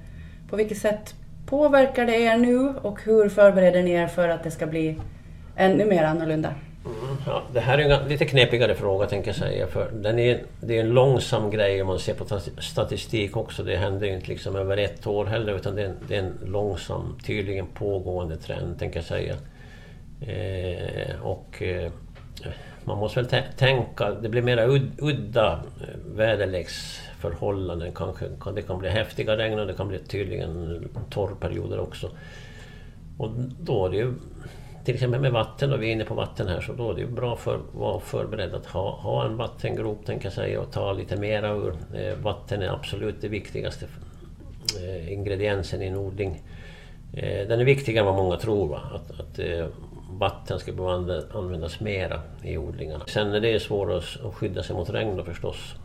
[0.50, 4.52] På vilket sätt påverkar det er nu och hur förbereder ni er för att det
[4.52, 4.97] ska bli
[5.56, 6.54] ännu mer annorlunda?
[6.86, 9.67] Mm, Ja, det här är en lite knepigare fråga tänker jag säga.
[9.67, 13.63] För den är, det är en långsam grej om man ser på statistik också.
[13.63, 16.19] Det händer ju inte liksom över ett år heller utan det är, en, det är
[16.19, 19.36] en långsam, tydligen pågående trend tänker jag säga.
[20.21, 21.91] Eh, och eh,
[22.88, 28.26] man måste väl tänka, det blir mera ud, udda eh, väderleksförhållanden kanske.
[28.41, 32.10] Kan- Det kan bli häftiga regn och det kan bli tydligen torrperioder också.
[33.17, 33.30] Och
[33.62, 34.13] då är det ju
[34.86, 37.02] till exempel med vatten, och vi är inne på vatten här, så då är det
[37.02, 40.71] ju bra för att vara förberedd att ha, ha en vattengrop, tänker jag säga, och
[40.71, 41.73] ta lite mera ur.
[41.95, 43.86] Eh, vatten är absolut det viktigaste
[44.84, 46.41] eh, ingrediensen i en odling.
[47.13, 48.82] Eh, den är viktigare än vad många tror, va?
[48.95, 49.65] att, att eh,
[50.09, 53.05] vatten ska behöva användas mera i odlingarna.
[53.07, 55.75] Sen är det svårt att, skydda sig mot regn då förstås.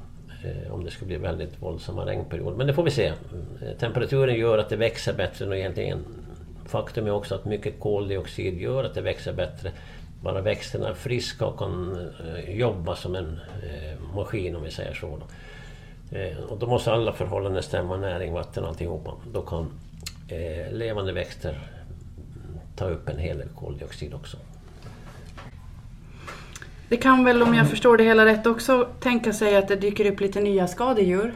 [0.44, 2.56] Eh, om det skulle bli väldigt våldsamma regnperioder.
[2.56, 3.06] Men det får vi se.
[3.06, 6.04] Eh, temperaturen gör att det växer bättre än egentligen
[6.66, 9.70] Faktum är också att mycket koldioxid gör att det växer bättre.
[10.22, 13.40] Bara växterna är friska och kan eh, jobba som en
[14.14, 15.06] maskin om vi säger så.
[15.06, 15.26] Då.
[16.48, 19.14] Och då måste alla förhållanden stämma, näring, vatten alltihopa.
[19.32, 19.70] Då kan
[20.70, 21.58] levande växter
[22.82, 24.36] ta upp en hel del koldioxid också.
[26.88, 30.12] Det kan väl, om jag förstår det hela rätt, också tänka sig att det dyker
[30.12, 31.34] upp lite nya skadedjur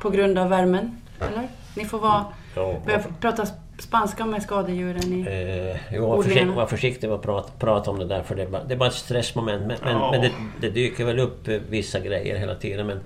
[0.00, 1.00] på grund av värmen?
[1.20, 1.48] Eller?
[1.76, 2.24] Ni får vara,
[2.56, 3.46] Ja, börja prata
[3.78, 5.20] spanska med skadedjuren i...
[5.20, 8.42] Eh, jo, var, försikt, var försiktig med att prata, prata om det där för det
[8.42, 9.66] är bara, det är bara ett stressmoment.
[9.66, 10.10] Men, men, Ja.
[10.10, 12.86] men det, det dyker väl upp eh, vissa grejer hela tiden.
[12.86, 13.00] Men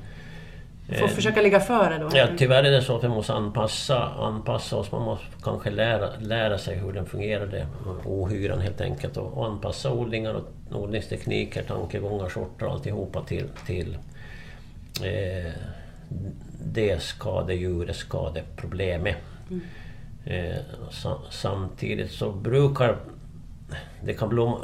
[0.89, 2.09] Får Eh, försöka ligga före då?
[2.17, 4.93] Ja, tyvärr är det så att vi måste anpassa, anpassa oss.
[4.93, 7.67] Man måste kanske lära, lära sig hur den fungerar, det,
[8.05, 9.17] ohyran helt enkelt.
[9.17, 13.99] Och, och anpassa odlingar och odlingstekniker, tankegångar, sorter och alltihopa till, till
[15.03, 15.53] eh,
[16.65, 19.17] det skadedjuret, skadeproblemet.
[20.25, 20.57] Eh,
[20.91, 22.97] sa, samtidigt så brukar
[24.05, 24.59] det kan blomma...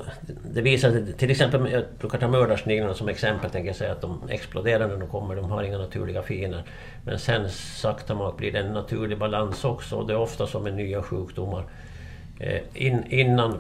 [0.45, 4.01] Det visar sig, till exempel, jag brukar ta mördarsniglarna som exempel, tänker jag säga att
[4.01, 6.63] de exploderar när de kommer, de har inga naturliga fiender.
[7.05, 10.63] Men sen sakta mak blir det en naturlig balans också och det är ofta som
[10.63, 11.65] med nya sjukdomar.
[12.41, 13.59] Eh, in, innan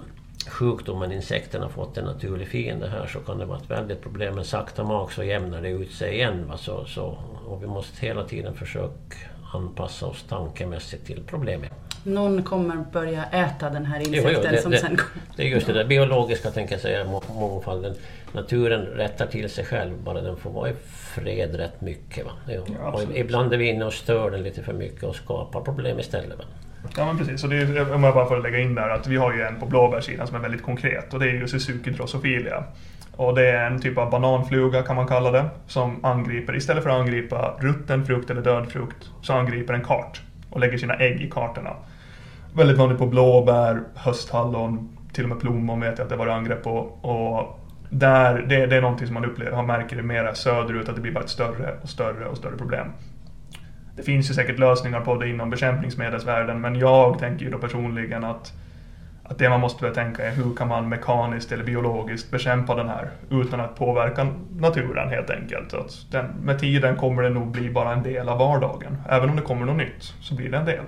[0.48, 4.35] sjukdomen, insekterna, fått en naturlig fiende här så kan det vara ett väldigt problem.
[4.35, 6.48] Men sakta mak så jämnar det ut sig igen.
[6.48, 6.57] Va?
[6.57, 9.16] Så, så, och vi måste hela tiden försöka
[9.54, 11.72] anpassa oss tankemässigt till problemet.
[12.05, 15.27] Någon kommer börja äta den här Jo, jo, insekten det, som det, sen kommer...
[15.37, 17.95] det är just det där biologiska, tänker jag säga, må- mångfalden.
[18.33, 20.73] Naturen rättar till sig själv, bara den får vara i
[21.14, 22.25] fred rätt mycket.
[22.25, 22.31] Va?
[22.49, 22.64] Jo.
[22.79, 26.38] Ja, ibland är vi inne och stör den lite för mycket och skapar problem istället.
[26.38, 26.45] Va?
[26.97, 29.17] Ja men precis, och det är, om jag bara får lägga in där att vi
[29.17, 32.64] har ju en på blåbärssidan som är väldigt konkret och det är ju Suzuki Drosophila.
[33.17, 36.90] Och det är en typ av bananfluga kan man kalla det, som angriper, istället för
[36.90, 41.21] att angripa rutten frukt eller död frukt, så angriper den kart och lägger sina ägg
[41.21, 41.77] i kartorna.
[42.57, 46.62] Väldigt vanligt på blåbär, hösthallon, till och med plommon vet jag att det var angrepp
[46.62, 46.77] på.
[47.01, 50.95] Och där, det, det är någonting som man upplever, man märker det mera söderut, att
[50.95, 52.87] det blir bara ett större och större och större problem.
[53.97, 58.25] Det finns ju säkert lösningar på det inom bekämpningsmedelsvärlden men jag tänker ju då personligen
[58.25, 58.53] att,
[59.25, 62.88] att det man måste börja tänka är hur kan man mekaniskt eller biologiskt bekämpa den
[62.88, 64.27] här utan att påverka
[64.59, 65.71] naturen helt enkelt.
[65.71, 68.97] Så Att den, med tiden kommer det nog bli bara en del av vardagen.
[69.09, 70.85] Även om det kommer något nytt så blir det en del.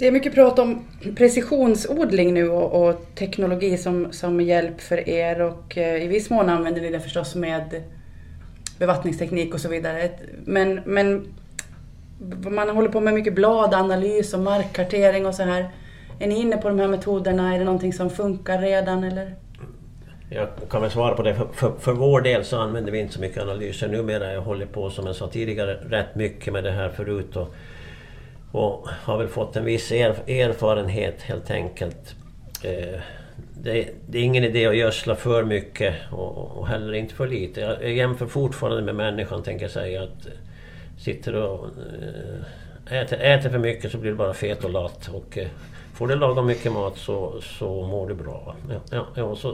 [0.00, 0.84] Det är mycket prat om
[1.16, 6.48] precisionsodling nu och, och teknologi som, som hjälp för er och eh, i viss mån
[6.48, 7.82] använder ni det förstås med
[8.78, 10.10] bevattningsteknik och så vidare.
[10.44, 11.26] Men, men
[12.50, 15.70] man håller på med mycket bladanalys och markkartering och så här.
[16.18, 17.54] Är ni inne på de här metoderna?
[17.54, 19.34] Är det någonting som funkar redan eller?
[20.30, 21.34] Jag kan väl svara på det.
[21.34, 24.32] För, för, för vår del så använder vi inte så mycket analyser numera.
[24.32, 27.36] Jag håller på, som jag sa tidigare, rätt mycket med det här förut.
[27.36, 27.54] Och,
[28.52, 32.14] och har väl fått en viss erfarenhet helt enkelt.
[32.62, 33.00] Eh,
[33.62, 37.60] det, det, är ingen idé att gödsla för mycket och, och heller inte för lite.
[37.60, 40.02] Jag, jag jämför fortfarande med människan, tänker jag säga.
[40.02, 40.32] Att eh,
[40.98, 41.66] sitter och
[42.88, 45.10] eh, äter, äter för mycket så blir du bara fet och lat.
[45.12, 45.48] Och, eh,
[45.94, 48.54] får du laga mycket mat så, så mår du bra.
[48.70, 49.50] Ja, ja, ja, så,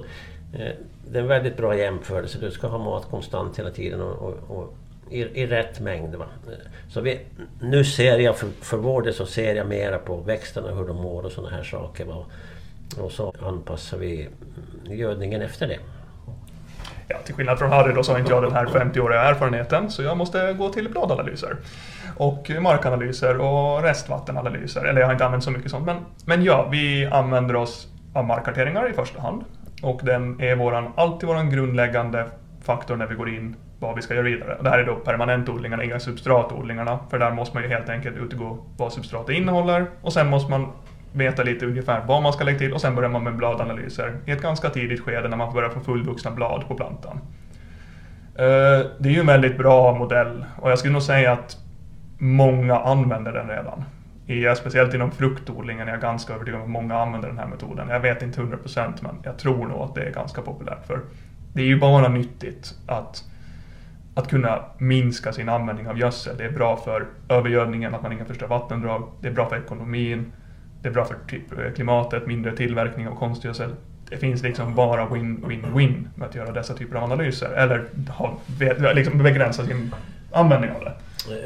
[0.53, 0.73] eh,
[1.11, 2.39] det är en väldigt bra jämförelse.
[2.41, 4.75] Du ska ha mat konstant hela tiden och, och, och
[5.11, 6.14] i, i rätt mängd.
[6.14, 6.27] Va?
[6.88, 7.21] Så vi,
[7.61, 10.97] nu ser jag, för, för vår del så ser jag mera på växterna, hur de
[10.97, 12.05] mår och sådana här saker.
[12.05, 12.25] Va?
[13.01, 14.29] Och så anpassar vi
[14.85, 15.79] gödningen efter det.
[17.09, 20.03] Ja, till skillnad från Harry då så har inte jag den här 50-åriga erfarenheten så
[20.03, 21.57] jag måste gå till bladanalyser.
[22.16, 24.85] Och markanalyser och restvattenanalyser.
[24.85, 25.87] Eller jag har inte använt så mycket sånt.
[25.87, 29.45] Men, men ja, vi använder oss av markkarteringar i första hand.
[29.83, 32.27] Och den är våran, alltid vår grundläggande
[32.62, 34.59] faktor när vi går in vad vi ska göra vidare.
[34.62, 36.99] Det här är då permanentodlingarna, inga substratodlingarna.
[37.11, 39.87] För där måste man ju helt enkelt utgå vad substratet innehåller.
[40.03, 40.73] Och sen måste man
[41.12, 44.31] veta lite ungefär vad man ska lägga till och sen börjar man med bladanalyser i
[44.31, 47.21] ett ganska tidigt skede när man börjar få fullvuxna blad på plantan.
[48.35, 51.57] Eh, det är ju en väldigt bra modell och jag skulle nog säga att
[52.19, 53.85] många använder den redan.
[54.27, 57.89] I, speciellt inom fruktodlingen är jag ganska övertygad om att många använder den här metoden.
[57.89, 60.87] Jag vet inte 100% men jag tror nog att det är ganska populärt.
[60.87, 61.01] För
[61.53, 63.25] det är ju bara nyttigt att,
[64.16, 66.37] att kunna minska sin användning av gödsel.
[66.37, 69.09] Det är bra för övergödningen, att man inte förstör vattendrag.
[69.20, 70.33] Det är bra för ekonomin.
[70.83, 73.70] Det är bra för typ, klimatet, mindre tillverkning av konstgödsel.
[74.11, 77.50] Det finns liksom bara win-win-win med att göra dessa typer av analyser.
[77.50, 78.38] Eller ha,
[78.94, 79.94] liksom begränsa sin
[80.33, 80.92] användning av det.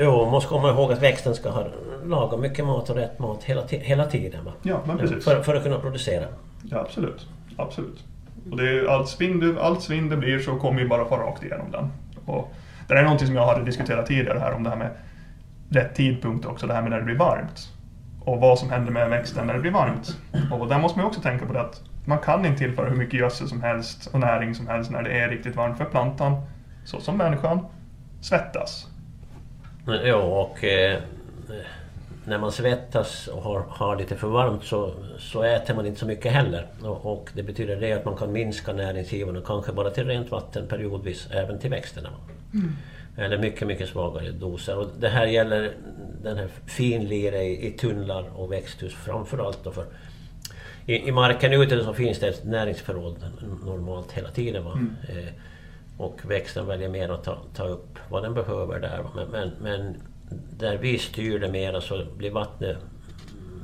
[0.01, 1.67] Jo, man måste komma ihåg att växten ska ha
[2.05, 4.45] laga mycket mat och rätt mat hela, hela tiden.
[4.45, 4.53] Va?
[4.63, 5.25] Ja, men precis.
[5.25, 6.27] För, för att kunna producera.
[6.63, 7.29] Ja, absolut.
[7.57, 8.05] absolut.
[8.51, 11.43] Och det är, allt, svinn allt svinn det blir så kommer ju bara fara rakt
[11.45, 11.91] igenom den.
[12.25, 12.55] Och
[12.95, 14.91] det är någonting som jag hade diskuterat tidigare här om det här med
[15.71, 17.69] rätt tidpunkt också, det här med när det blir varmt.
[18.21, 20.17] Och vad som händer med växten när det blir varmt.
[20.53, 22.97] Och där måste man ju också tänka på det att man kan inte tillföra hur
[22.97, 26.43] mycket gödsel som helst och näring som helst när det är riktigt varmt för plantan,
[26.85, 27.67] så som människan,
[28.21, 28.87] svettas.
[30.05, 30.99] Ja, och eh,
[32.25, 36.07] när man svettas och har, har lite för varmt så, så äter man inte så
[36.07, 36.67] mycket heller.
[36.83, 40.69] Och, och det betyder det att man kan minska näringsgivorna, kanske bara till rent vatten
[40.69, 42.09] periodvis, även till växterna.
[43.17, 44.79] Eller mycket, mycket svagare doser.
[44.79, 45.73] Och det här gäller
[46.23, 49.65] den här finlire i, i tunnlar och växthus framförallt.
[49.65, 49.85] Då för
[50.87, 53.17] i, I marken ute så finns det ett näringsförråd
[53.65, 54.65] normalt hela tiden.
[54.65, 54.79] Va?
[55.09, 55.33] Eh,
[55.97, 59.05] och växten väljer mer att ta, ta upp vad den behöver där.
[59.15, 59.95] Men, men, men
[60.59, 62.77] där vi styr det mera så blir vattnet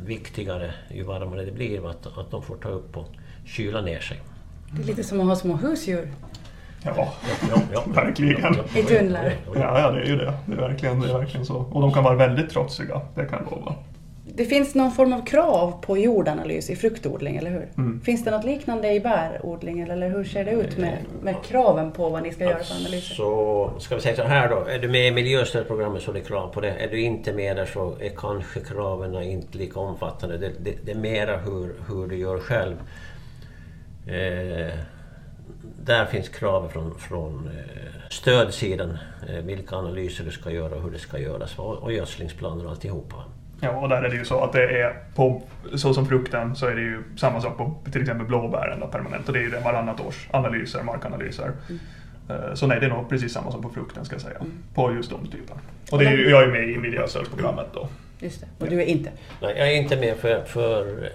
[0.06, 3.08] viktigare ju varmare det blir, att, att de får ta upp och
[3.44, 4.20] kyla ner sig.
[4.72, 6.08] Det är lite som att ha små husdjur.
[6.86, 7.82] Ja, Ja, ja, ja.
[7.86, 8.54] verkligen.
[8.76, 9.32] I tunnlar.
[9.54, 10.32] Ja, ja, det är ju det.
[10.46, 11.54] Det är, verkligen, det är verkligen så.
[11.54, 13.74] Och de kan vara väldigt trotsiga, det kan jag lova.
[14.36, 17.68] Det finns någon form av krav på jordanalys i fruktodling, eller hur?
[17.78, 18.00] Mm.
[18.00, 22.08] Finns det något liknande i bärodling, eller hur ser det ut med, med kraven på
[22.08, 23.14] vad ni ska göra för analyser?
[23.14, 24.64] Så ska vi säga så här då.
[24.64, 26.70] Är du med i miljöstödprogrammet så är det krav på det.
[26.70, 30.38] Är du inte med där så är kanske kraven inte lika omfattande.
[30.38, 32.76] Det, det, det är mera hur, hur du gör själv.
[34.06, 34.74] Eh,
[35.84, 38.98] där finns krav från, från eh, stödsidan.
[39.28, 41.58] Eh, vilka analyser du ska göra och hur det ska göras.
[41.58, 43.16] Och, och gödslingsplaner och alltihopa.
[43.60, 45.42] Ja, och där är det ju så att det är på,
[45.74, 49.26] så som frukten, så är det ju samma sak på till exempel blåbären då, permanent.
[49.26, 51.52] Och det är ju det varannat års analyser, markanalyser.
[52.28, 54.38] Eh, Så nej, det är nog precis samma som på frukten ska jag säga.
[54.74, 55.56] På just de typen.
[55.90, 57.88] Och det är ju, jag är med i miljöstödsprogrammet då.
[58.20, 58.46] Just det.
[58.64, 59.10] Och du är inte?
[59.42, 61.08] Nej, jag är inte med för, för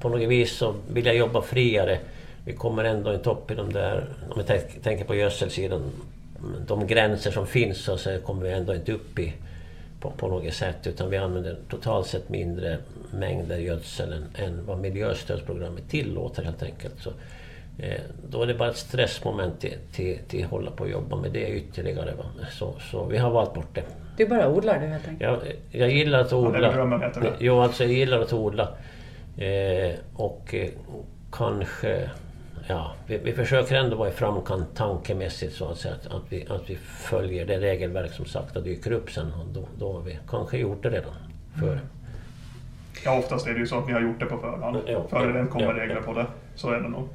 [0.00, 1.98] på något vis så vill jag jobba friare.
[2.44, 5.90] Vi kommer ändå inte upp i de där, om jag tänk- tänker på gödselsidan,
[6.66, 9.32] de gränser som finns så, så kommer vi ändå inte upp i
[10.00, 12.78] på, på något sätt utan vi använder totalt sett mindre
[13.12, 16.94] mängder gödsel än, än vad miljöstödsprogrammet tillåter helt enkelt.
[17.00, 17.10] Så,
[17.78, 21.16] eh, då är det bara ett stressmoment till, till, till att hålla på och jobba
[21.16, 22.12] med det ytterligare.
[22.18, 22.24] Va?
[22.50, 23.82] Så, så vi har valt bort det.
[24.16, 25.22] Du bara odlar du helt enkelt?
[25.22, 25.38] Jag,
[25.80, 26.72] jag gillar att Ja, det är odla.
[26.72, 27.32] drömmen heter det.
[27.38, 28.68] Jo, alltså jag gillar att odla.
[29.38, 30.68] Eh, och eh,
[31.32, 32.10] kanske...
[32.66, 35.94] Ja, vi, vi försöker ändå vara i framkant tankemässigt så att säga.
[35.94, 39.32] Att, att, vi, att vi följer det regelverk som sakta dyker upp sen.
[39.32, 41.14] Och då, då har vi kanske gjort det redan
[41.60, 41.80] före.
[43.04, 44.76] Ja, oftast är det ju så att ni har gjort det på förhand.
[44.86, 46.26] Ja, Före ja, det kommer ja, regler på det.
[46.54, 47.08] Så är det nog.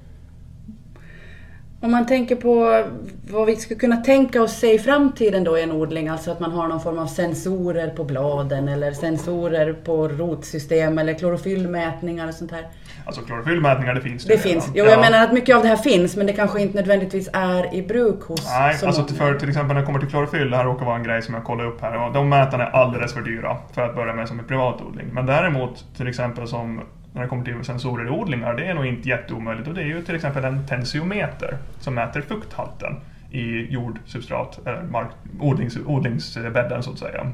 [1.82, 2.84] Om man tänker på
[3.32, 6.40] vad vi skulle kunna tänka oss se i framtiden då i en odling, alltså att
[6.40, 12.34] man har någon form av sensorer på bladen eller sensorer på rotsystem eller klorofyllmätningar och
[12.34, 12.68] sånt här.
[13.06, 14.72] Alltså klorofyllmätningar, det finns Det ju finns.
[14.76, 14.92] Jo, Ja.
[14.92, 17.82] jag menar att mycket av det här finns, men det kanske inte nödvändigtvis är i
[17.82, 19.14] bruk hos Nej, så alltså många.
[19.14, 21.34] för till exempel när det kommer till klorofyll, det här råkar vara en grej som
[21.34, 22.08] jag kollade upp här.
[22.08, 25.08] Och de mätarna är alldeles för dyra för att börja med som en privatodling.
[25.14, 26.82] Men däremot till exempel som
[27.20, 29.68] när det kommer till sensorer i odlingar, det är nog inte jätteomöjligt.
[29.68, 32.96] Och det är ju till exempel en tensiometer som mäter fukthalten
[33.32, 35.08] i jordsubstrat, eller mark,
[35.40, 37.32] odlings, odlingsbädden så att säga.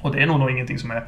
[0.00, 1.04] Och det är nog, nog ingenting som är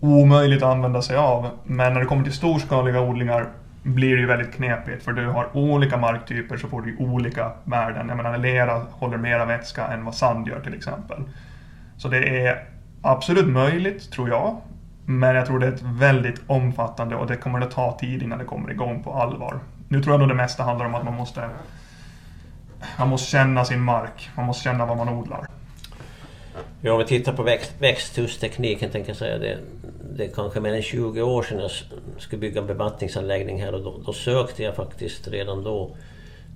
[0.00, 1.50] omöjligt att använda sig av.
[1.64, 3.48] Men när det kommer till storskaliga odlingar
[3.82, 7.52] blir det ju väldigt knepigt för du har olika marktyper så får du ju olika
[7.64, 8.08] värden.
[8.08, 11.22] Jag menar lera håller mera vätska än vad sand gör till exempel.
[11.96, 12.64] Så det är
[13.02, 14.56] absolut möjligt, tror jag.
[15.06, 18.38] Men jag tror det är ett väldigt omfattande och det kommer att ta tid innan
[18.38, 19.60] det kommer igång på allvar.
[19.88, 21.50] Nu tror jag nog det mesta handlar om att man måste
[22.98, 24.30] man måste känna sin mark.
[24.36, 25.46] Man måste känna vad man odlar.
[26.80, 29.58] Ja, om vi tittar på växt, växthustekniken tänker jag säga det.
[30.16, 31.70] Det är kanske mer än 20 år sedan jag
[32.18, 35.96] skulle bygga en bevattningsanläggning här och då, då sökte jag faktiskt redan då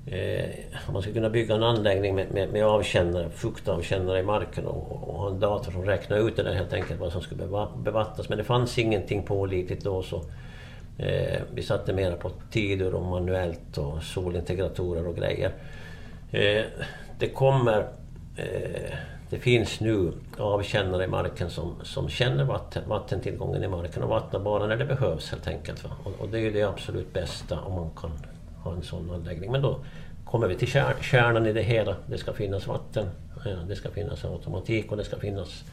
[0.06, 0.50] Eh,
[0.86, 5.08] om man skulle kunna bygga en anläggning med, med, med avkännare, fuktavkännare i marken och,
[5.08, 7.46] och ha en dator som räknar ut det där helt enkelt vad som skulle
[7.76, 8.28] bevattnas.
[8.28, 10.24] Men det fanns ingenting pålitligt då så
[10.98, 15.52] eh, vi satte mera på tider och manuellt och solintegratorer och grejer.
[16.30, 16.64] Eh,
[17.18, 17.78] det kommer...
[18.36, 18.94] Eh,
[19.30, 24.40] det finns nu avkännare i marken som, som känner vatten, vattentillgången i marken och vattnar
[24.40, 25.84] bara när det behövs helt enkelt.
[25.84, 25.90] Va?
[26.04, 28.10] Och, och det är ju det absolut bästa om man kan
[28.62, 29.52] ha en sån anläggning.
[29.52, 29.78] Men då
[30.24, 31.96] kommer vi till kär, kärnan i det hela.
[32.06, 33.06] Det ska finnas vatten,
[33.68, 35.64] det ska finnas automatik och det ska finnas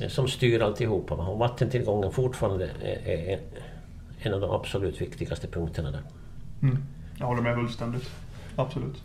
[0.00, 1.14] eh, som styr alltihopa.
[1.14, 2.68] Och vattentillgången fortfarande
[3.04, 3.38] är,
[4.22, 6.02] en av de absolut viktigaste punkterna där.
[6.62, 6.78] Mm.
[7.18, 8.10] Jag håller med fullständigt.
[8.56, 9.02] Absolut.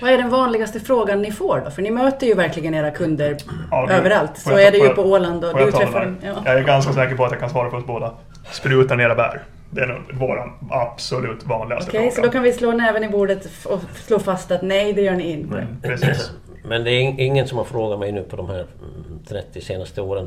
[0.00, 1.70] Vad är den vanligaste frågan ni får då?
[1.70, 3.36] För ni möter ju verkligen era kunder
[3.70, 4.38] Ja, du- överallt.
[4.38, 6.16] Så jag ta- är det ju på Åland och du träffar dem.
[6.22, 6.34] Ja.
[6.44, 8.14] Jag är ganska säker på att jag kan svara för oss båda.
[8.52, 9.42] Spruta ner bär.
[9.70, 12.26] Det är nog vår absolut vanligaste Okej, så fråga.
[12.28, 15.32] då kan vi slå näven i bordet och slå fast att nej, det gör ni
[15.32, 15.54] inte.
[15.56, 16.30] Nej, precis.
[16.64, 19.60] Men det är ing- ingen som har frågat mig nu på de här mm, 30
[19.60, 20.26] senaste åren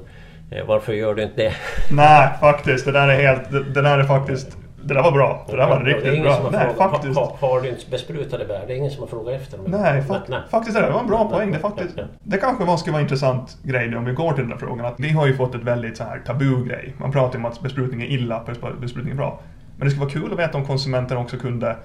[0.52, 1.54] eh, varför gör du inte det?
[1.92, 2.86] Nej, faktiskt.
[2.86, 3.52] Det där är helt...
[3.76, 4.58] Det där är faktiskt...
[4.84, 5.46] Det där var bra.
[5.50, 6.50] Det där var riktigt bra.
[6.52, 7.20] Nej, frågat, faktiskt.
[7.20, 8.64] Har, har, du inte besprutade bär?
[8.68, 9.66] Det är ingen som har frågat efter dem.
[9.70, 10.40] Nej, fa Nej.
[10.50, 10.92] faktiskt är det.
[10.92, 11.52] Var en bra poäng.
[11.52, 14.42] Det, faktiskt, det kanske var, skulle vara en intressant grej nu om vi går till
[14.42, 14.86] den där frågan.
[14.86, 16.94] Att vi har ju fått ett väldigt så här tabu-grej.
[16.98, 18.44] Man pratar ju om att besprutning är illa,
[18.82, 19.40] besprutning är bra.
[19.78, 21.76] Men det skulle vara kul att veta om konsumenten också kunde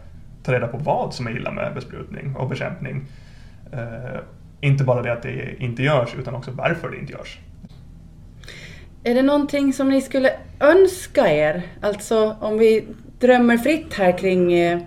[0.43, 3.05] ta reda på vad som är illa med besprutning och bekämpning.
[3.73, 4.21] Eh,
[4.61, 7.39] inte bara det att det inte görs, utan också varför det inte görs.
[9.07, 11.63] Är det någonting som ni skulle önska er?
[11.81, 12.85] Alltså om vi
[13.21, 14.79] drömmer fritt här kring eh,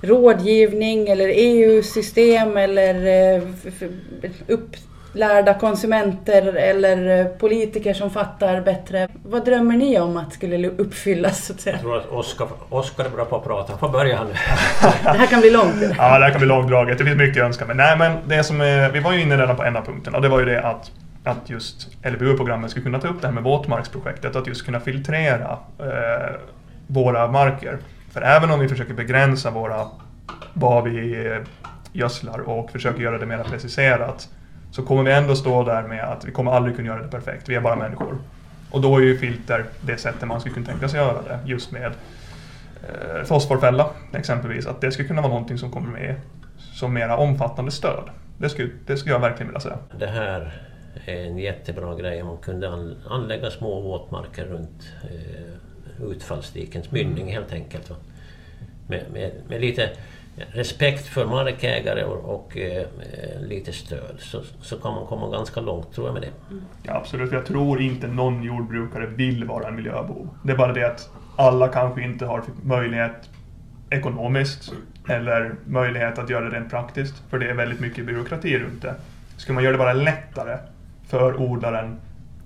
[0.00, 2.94] rådgivning eller EU-system eller
[3.36, 3.42] eh,
[4.46, 9.08] upplärda konsumenter eller eh, politiker som fattar bättre.
[9.24, 11.76] Vad drömmer ni om att skulle uppfyllas så att säga?
[11.76, 13.78] Jag tror att Oskar, Oskar är bra på att prata.
[13.78, 14.32] Får börja han nu.
[15.02, 15.74] Det här kan bli långt.
[15.98, 16.98] Ja, det här kan bli långdraget.
[16.98, 17.66] Det finns mycket att önska.
[17.66, 20.16] Men nej, men det som är, vi var ju inne redan på en av punkterna
[20.16, 20.90] och det var ju det att,
[21.24, 24.36] att just LBU-programmet skulle kunna ta upp det här med våtmarksprojektet.
[24.36, 26.36] Att just kunna filtrera eh,
[26.86, 27.78] våra marker.
[28.10, 29.86] För även om vi försöker begränsa våra,
[30.52, 31.40] vad vi
[31.92, 34.28] gödslar och försöker göra det mer preciserat
[34.70, 37.48] så kommer vi ändå stå där med att vi kommer aldrig kunna göra det perfekt.
[37.48, 38.18] Vi är bara människor.
[38.70, 41.38] Och då är ju filter det sättet man skulle kunna tänka sig göra det.
[41.44, 41.92] Just med
[42.82, 44.66] eh, fosforfälla exempelvis.
[44.66, 46.14] Att det skulle kunna vara någonting som kommer med
[46.58, 48.10] som mera omfattande stöd.
[48.38, 49.78] Det skulle, det skulle jag verkligen vilja säga.
[49.98, 50.62] Det här
[51.04, 57.52] en jättebra grej om man kunde an- anlägga små våtmarker runt eh, utfallsdikens mynning helt
[57.52, 57.90] enkelt.
[58.88, 59.90] Med, med, med lite
[60.52, 62.86] respekt för markägare och, och eh,
[63.40, 66.56] lite stöd så, så kan man komma ganska långt tror jag med det.
[66.82, 70.28] Ja, absolut, jag tror inte någon jordbrukare vill vara en miljöbov.
[70.44, 73.28] Det är bara det att alla kanske inte har möjlighet
[73.90, 74.72] ekonomiskt
[75.08, 77.14] eller möjlighet att göra det rent praktiskt.
[77.30, 78.94] För det är väldigt mycket byråkrati runt det.
[79.36, 80.58] Ska man göra det bara lättare
[81.12, 82.00] för odlaren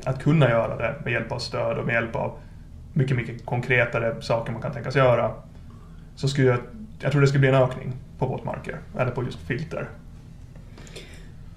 [0.05, 2.39] att kunna göra det med hjälp av stöd och med hjälp av
[2.93, 5.33] mycket, mycket konkretare saker man kan tänkas göra.
[6.17, 6.59] Så skulle jag,
[7.01, 9.89] jag tror det skulle bli en ökning på våtmarker, eller på just filter.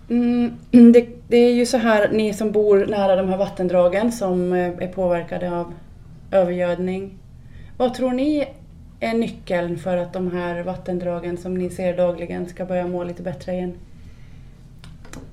[0.09, 4.53] Mm, det, det är ju så här, ni som bor nära de här vattendragen som
[4.53, 5.73] eh, är påverkade av
[6.31, 7.17] övergödning.
[7.77, 8.47] Vad tror ni
[8.99, 13.23] är nyckeln för att de här vattendragen som ni ser dagligen ska börja må lite
[13.23, 13.73] bättre igen?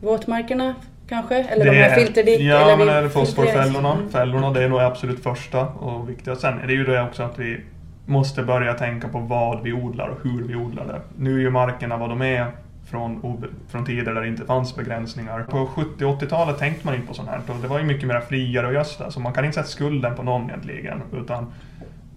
[0.01, 0.75] Våtmarkerna
[1.09, 1.35] kanske?
[1.43, 2.41] Eller de här filterdik?
[2.41, 3.93] Ja, eller men vi- eller fosforfällorna.
[3.95, 4.09] Mm.
[4.11, 6.41] Fällorna, det är nog absolut första och viktigast.
[6.41, 7.61] Sen är det ju det också att vi
[8.07, 11.01] måste börja tänka på vad vi odlar och hur vi odlar det.
[11.19, 12.47] Nu är ju markerna vad de är
[12.91, 15.43] från, från tider där det inte fanns begränsningar.
[15.43, 17.41] På 70 80-talet tänkte man inte på sånt här.
[17.49, 20.15] och Det var ju mycket mer friare att gödsla, så man kan inte sätta skulden
[20.15, 21.03] på någon egentligen.
[21.13, 21.53] Utan,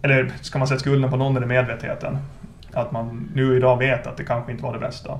[0.01, 2.17] eller ska man sätta skulden på någon är det medvetenheten.
[2.73, 5.19] Att man nu idag vet att det kanske inte var det bästa.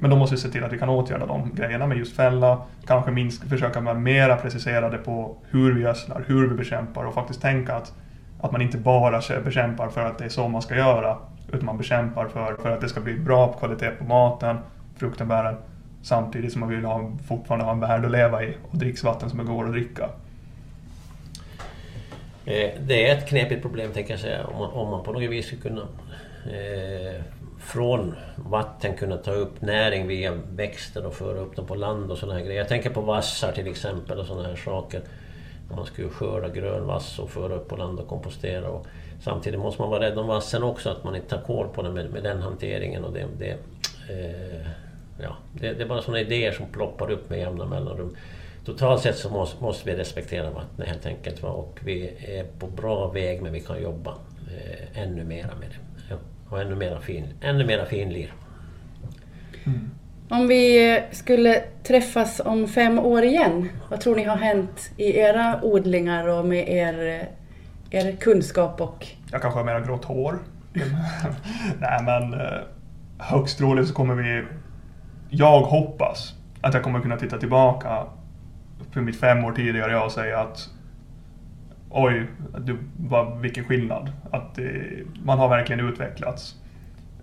[0.00, 2.62] Men då måste vi se till att vi kan åtgärda de grejerna med just fälla,
[2.86, 7.42] kanske minska, försöka vara mera preciserade på hur vi gödslar, hur vi bekämpar och faktiskt
[7.42, 7.92] tänka att,
[8.40, 11.16] att man inte bara bekämpar för att det är så man ska göra,
[11.48, 14.56] utan man bekämpar för, för att det ska bli bra kvalitet på maten,
[14.96, 15.56] frukten, bären,
[16.02, 19.46] samtidigt som man vill ha, fortfarande ha en värld att leva i och dricksvatten som
[19.46, 20.08] går att dricka.
[22.44, 25.30] Eh, det är ett knepigt problem tänker jag säga om man, om man på något
[25.30, 25.82] vis skulle kunna
[26.44, 27.22] eh,
[27.60, 32.18] från vatten kunna ta upp näring via växter och föra upp dem på land och
[32.18, 32.58] sådana här grejer.
[32.58, 35.02] Jag tänker på vassar till exempel och sådana här saker.
[35.76, 38.68] Man skulle skörda grön vass och föra upp på land och kompostera.
[38.68, 38.86] Och
[39.22, 41.94] samtidigt måste man vara rädd om vassen också, att man inte tar koll på den
[41.94, 43.04] med, med den hanteringen.
[43.04, 43.50] Och det, det,
[44.10, 44.66] eh,
[45.22, 48.16] ja, det, det är bara sådana idéer som ploppar upp med jämna mellanrum.
[48.64, 51.42] Totalt sett så måste, måste vi respektera vattnet helt enkelt.
[51.42, 51.48] Va?
[51.48, 54.14] Och vi är på bra väg men vi kan jobba
[54.50, 55.89] eh, ännu mera med det.
[56.50, 58.32] Och ännu mera, fin, ännu mera finlir.
[60.28, 65.60] Om vi skulle träffas om fem år igen, vad tror ni har hänt i era
[65.62, 67.28] odlingar och med er,
[67.90, 70.38] er kunskap och Jag kanske har mera grått hår.
[71.80, 72.60] Nej men eh,
[73.18, 74.44] högst troligt så kommer vi...
[75.30, 78.06] Jag hoppas att jag kommer kunna titta tillbaka
[78.92, 80.68] på mitt fem år tidigare jag och säga att
[81.90, 82.26] oj,
[82.58, 84.12] du, vad, vilken skillnad.
[84.30, 84.88] Att det,
[85.24, 86.56] man har verkligen utvecklats.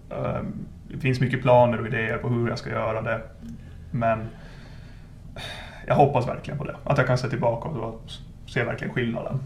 [0.09, 3.21] Ehm, det finns mycket planer och idéer på hur jag ska göra det.
[3.91, 4.27] Men
[5.87, 6.75] jag hoppas verkligen på det.
[6.83, 8.01] Att jag kan se tillbaka och
[8.47, 9.39] se verkligen skillnaden.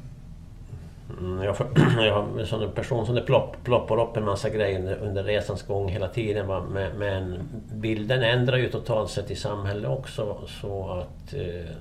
[1.20, 1.68] Mm, jag, får,
[2.06, 5.24] jag har en sån person som det plopp, ploppar upp en massa grejer under, under
[5.24, 6.48] resans gång hela tiden.
[6.48, 6.64] Va?
[6.72, 7.40] Men, men
[7.74, 10.38] bilden ändrar ju totalt sett i samhället också.
[10.48, 11.76] Så att eh,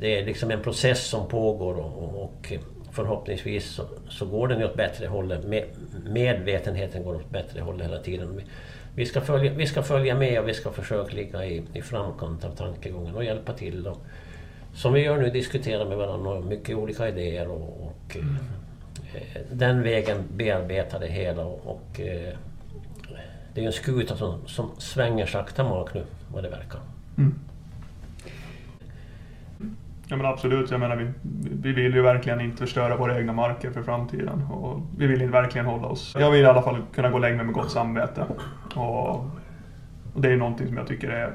[0.00, 2.52] det är liksom en process som pågår och, och
[2.98, 5.38] förhoppningsvis så, så går den åt bättre håll.
[5.44, 5.64] Med,
[6.06, 8.36] medvetenheten går åt bättre håll hela tiden.
[8.36, 8.44] Vi,
[8.94, 12.44] vi, ska följa, vi ska följa med och vi ska försöka ligga i, i framkant
[12.44, 13.86] av tankegången och hjälpa till.
[13.86, 13.96] Och,
[14.74, 19.82] som vi gör nu, diskutera med varandra och mycket olika idéer och, och eh, den
[19.82, 22.34] vägen bearbeta det hela och, och eh,
[23.54, 26.80] det är ju en skuta som, som svänger sakta mak nu, vad det verkar.
[30.10, 31.10] Ja men absolut, jag menar vi,
[31.62, 34.42] vi vill ju verkligen inte förstöra våra egna marker för framtiden.
[34.42, 36.16] Och vi vill inte verkligen hålla oss...
[36.18, 38.24] Jag vill i alla fall kunna gå och lägga mig med gott samvete.
[38.74, 39.08] Och,
[40.14, 41.34] och det är någonting som jag tycker är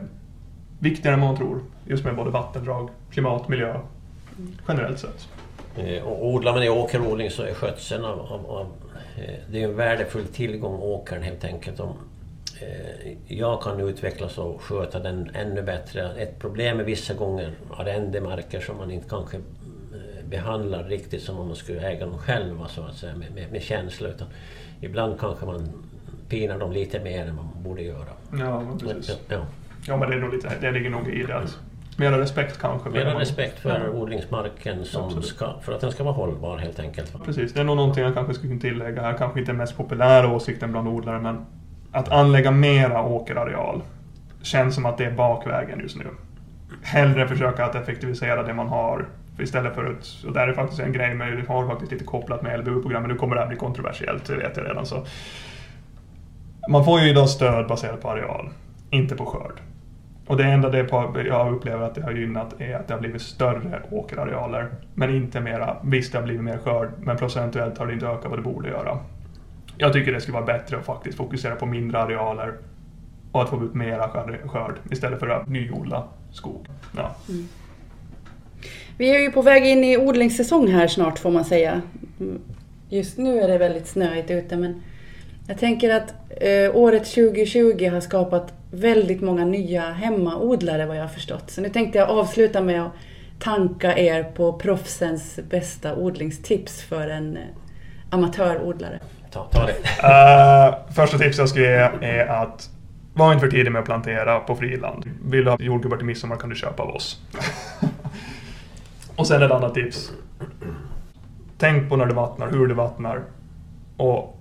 [0.79, 1.59] viktigare än man tror.
[1.85, 3.79] Just med både vattendrag, klimat, miljö.
[4.67, 5.29] Generellt sett.
[5.75, 8.67] Eh, och odlar man i åkerodling så är skötseln av, av, av
[9.15, 11.79] eh, det är ju en värdefull tillgång åkern helt enkelt.
[11.79, 11.93] Om,
[13.27, 16.11] jag kan utvecklas och sköta den ännu bättre.
[16.17, 21.47] Ett problem är vissa gånger arrendemarker som man inte kanske eh, behandlar riktigt som om
[21.47, 24.09] man skulle äga dem själva så att säga, med, med, med känsla.
[24.09, 24.27] Utan
[24.81, 25.69] ibland kanske man
[26.29, 28.09] pinar dem lite mer än man borde göra.
[28.39, 29.19] Ja, precis.
[29.27, 29.45] Ja.
[29.87, 31.35] Ja, men det, är nog lite, det ligger nog i det.
[31.37, 31.57] Att
[31.97, 32.89] mera respekt kanske.
[32.89, 33.99] Mera respekt för Ja.
[33.99, 35.25] odlingsmarken som Absolut.
[35.25, 37.23] ska, för att den ska vara hållbar helt enkelt.
[37.25, 39.17] Precis, det är nog någonting jag kanske skulle kunna tillägga här.
[39.17, 41.45] Kanske inte den mest populära åsikten bland odlare, men
[41.93, 43.81] att anlägga mera åkerareal
[44.41, 46.05] känns som att det är bakvägen just nu.
[46.81, 50.81] Hellre försöka att effektivisera det man har för istället för att, och där är faktiskt
[50.81, 53.57] en grej med, det har faktiskt lite kopplat med LBU-programmet, nu kommer det här bli
[53.57, 54.85] kontroversiellt, det vet jag redan.
[54.85, 55.05] Så.
[56.69, 58.49] Man får ju idag stöd baserat på areal,
[58.89, 59.61] inte på skörd.
[60.27, 60.77] Och det enda det
[61.27, 65.41] jag upplever att det har gynnat är att det har blivit större åkerarealer, men inte
[65.41, 65.77] mera.
[65.83, 68.69] Visst, det har blivit mer skörd, men procentuellt har det inte ökat vad det borde
[68.69, 68.99] göra.
[69.77, 72.53] Jag tycker det skulle vara bättre att faktiskt fokusera på mindre arealer
[73.31, 74.07] och att få ut mera
[74.47, 76.67] skörd- istället för att nyodla skog.
[76.95, 77.15] Ja.
[77.29, 77.47] Mm.
[78.97, 81.81] Vi är ju på väg in i odlingssäsong här snart får man säga.
[82.89, 84.81] Just nu är det väldigt snöigt ute men
[85.47, 91.09] jag tänker att eh, året 2020 har skapat väldigt många nya hemmaodlare vad jag har
[91.09, 91.51] förstått.
[91.51, 92.91] Så nu tänkte jag avsluta med att
[93.39, 97.43] tanka er på proffsens bästa odlingstips för en eh,
[98.09, 98.99] amatörodlare.
[99.33, 99.75] Ta, ta det.
[100.03, 102.69] Eh, första tipset jag ska ge är att
[103.13, 105.09] var inte för tidig med att plantera på friland.
[105.25, 107.21] Vill du ha jordgubbar till midsommar kan du köpa av oss.
[109.15, 110.11] och sen ett annat tips.
[111.57, 113.21] Tänk på när du vattnar, hur du vattnar.
[113.97, 114.39] Och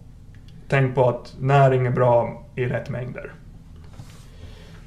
[0.68, 3.32] tänk på att näring är bra i rätt mängder.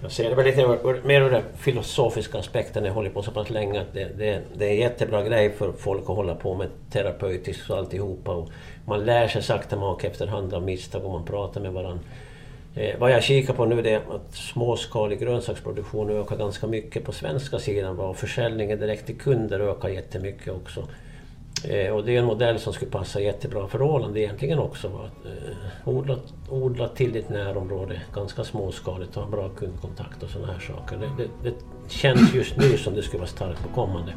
[0.01, 0.67] Jag ser det väl lite
[1.03, 2.85] mer ur den filosofiska aspekten.
[2.85, 5.71] Jag håller på så pass länge att det, det, det är en jättebra grej för
[5.71, 8.31] folk att hålla på med terapeutiskt och alltihopa.
[8.31, 8.49] Och
[8.85, 12.03] man lär sig sakta mak efterhand av misstag och man pratar med varandra.
[12.75, 17.59] Eh, vad jag kikar på nu är att småskalig grönsaksproduktion ökar ganska mycket på svenska
[17.59, 17.99] sidan.
[17.99, 20.87] Och försäljningen direkt till kunder ökar jättemycket också.
[21.63, 24.87] Eh, och det är en modell som skulle passa jättebra för Åland egentligen också.
[24.87, 24.99] va.
[25.05, 26.17] Att, eh, odla,
[26.49, 30.97] odla till ditt närområde, ganska småskaligt, ha bra kundkontakt och sådana här saker.
[30.97, 31.55] Det, det, det
[31.89, 34.13] känns just nu som det skulle vara starkt på kommande.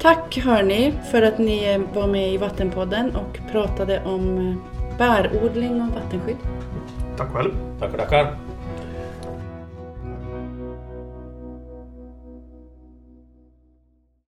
[0.00, 4.56] Tack hörni för att ni var med i Vattenpodden och pratade om
[4.98, 6.36] bärodling och vattenskydd.
[7.16, 7.50] Tack själv.
[7.80, 8.47] Tackar, tackar!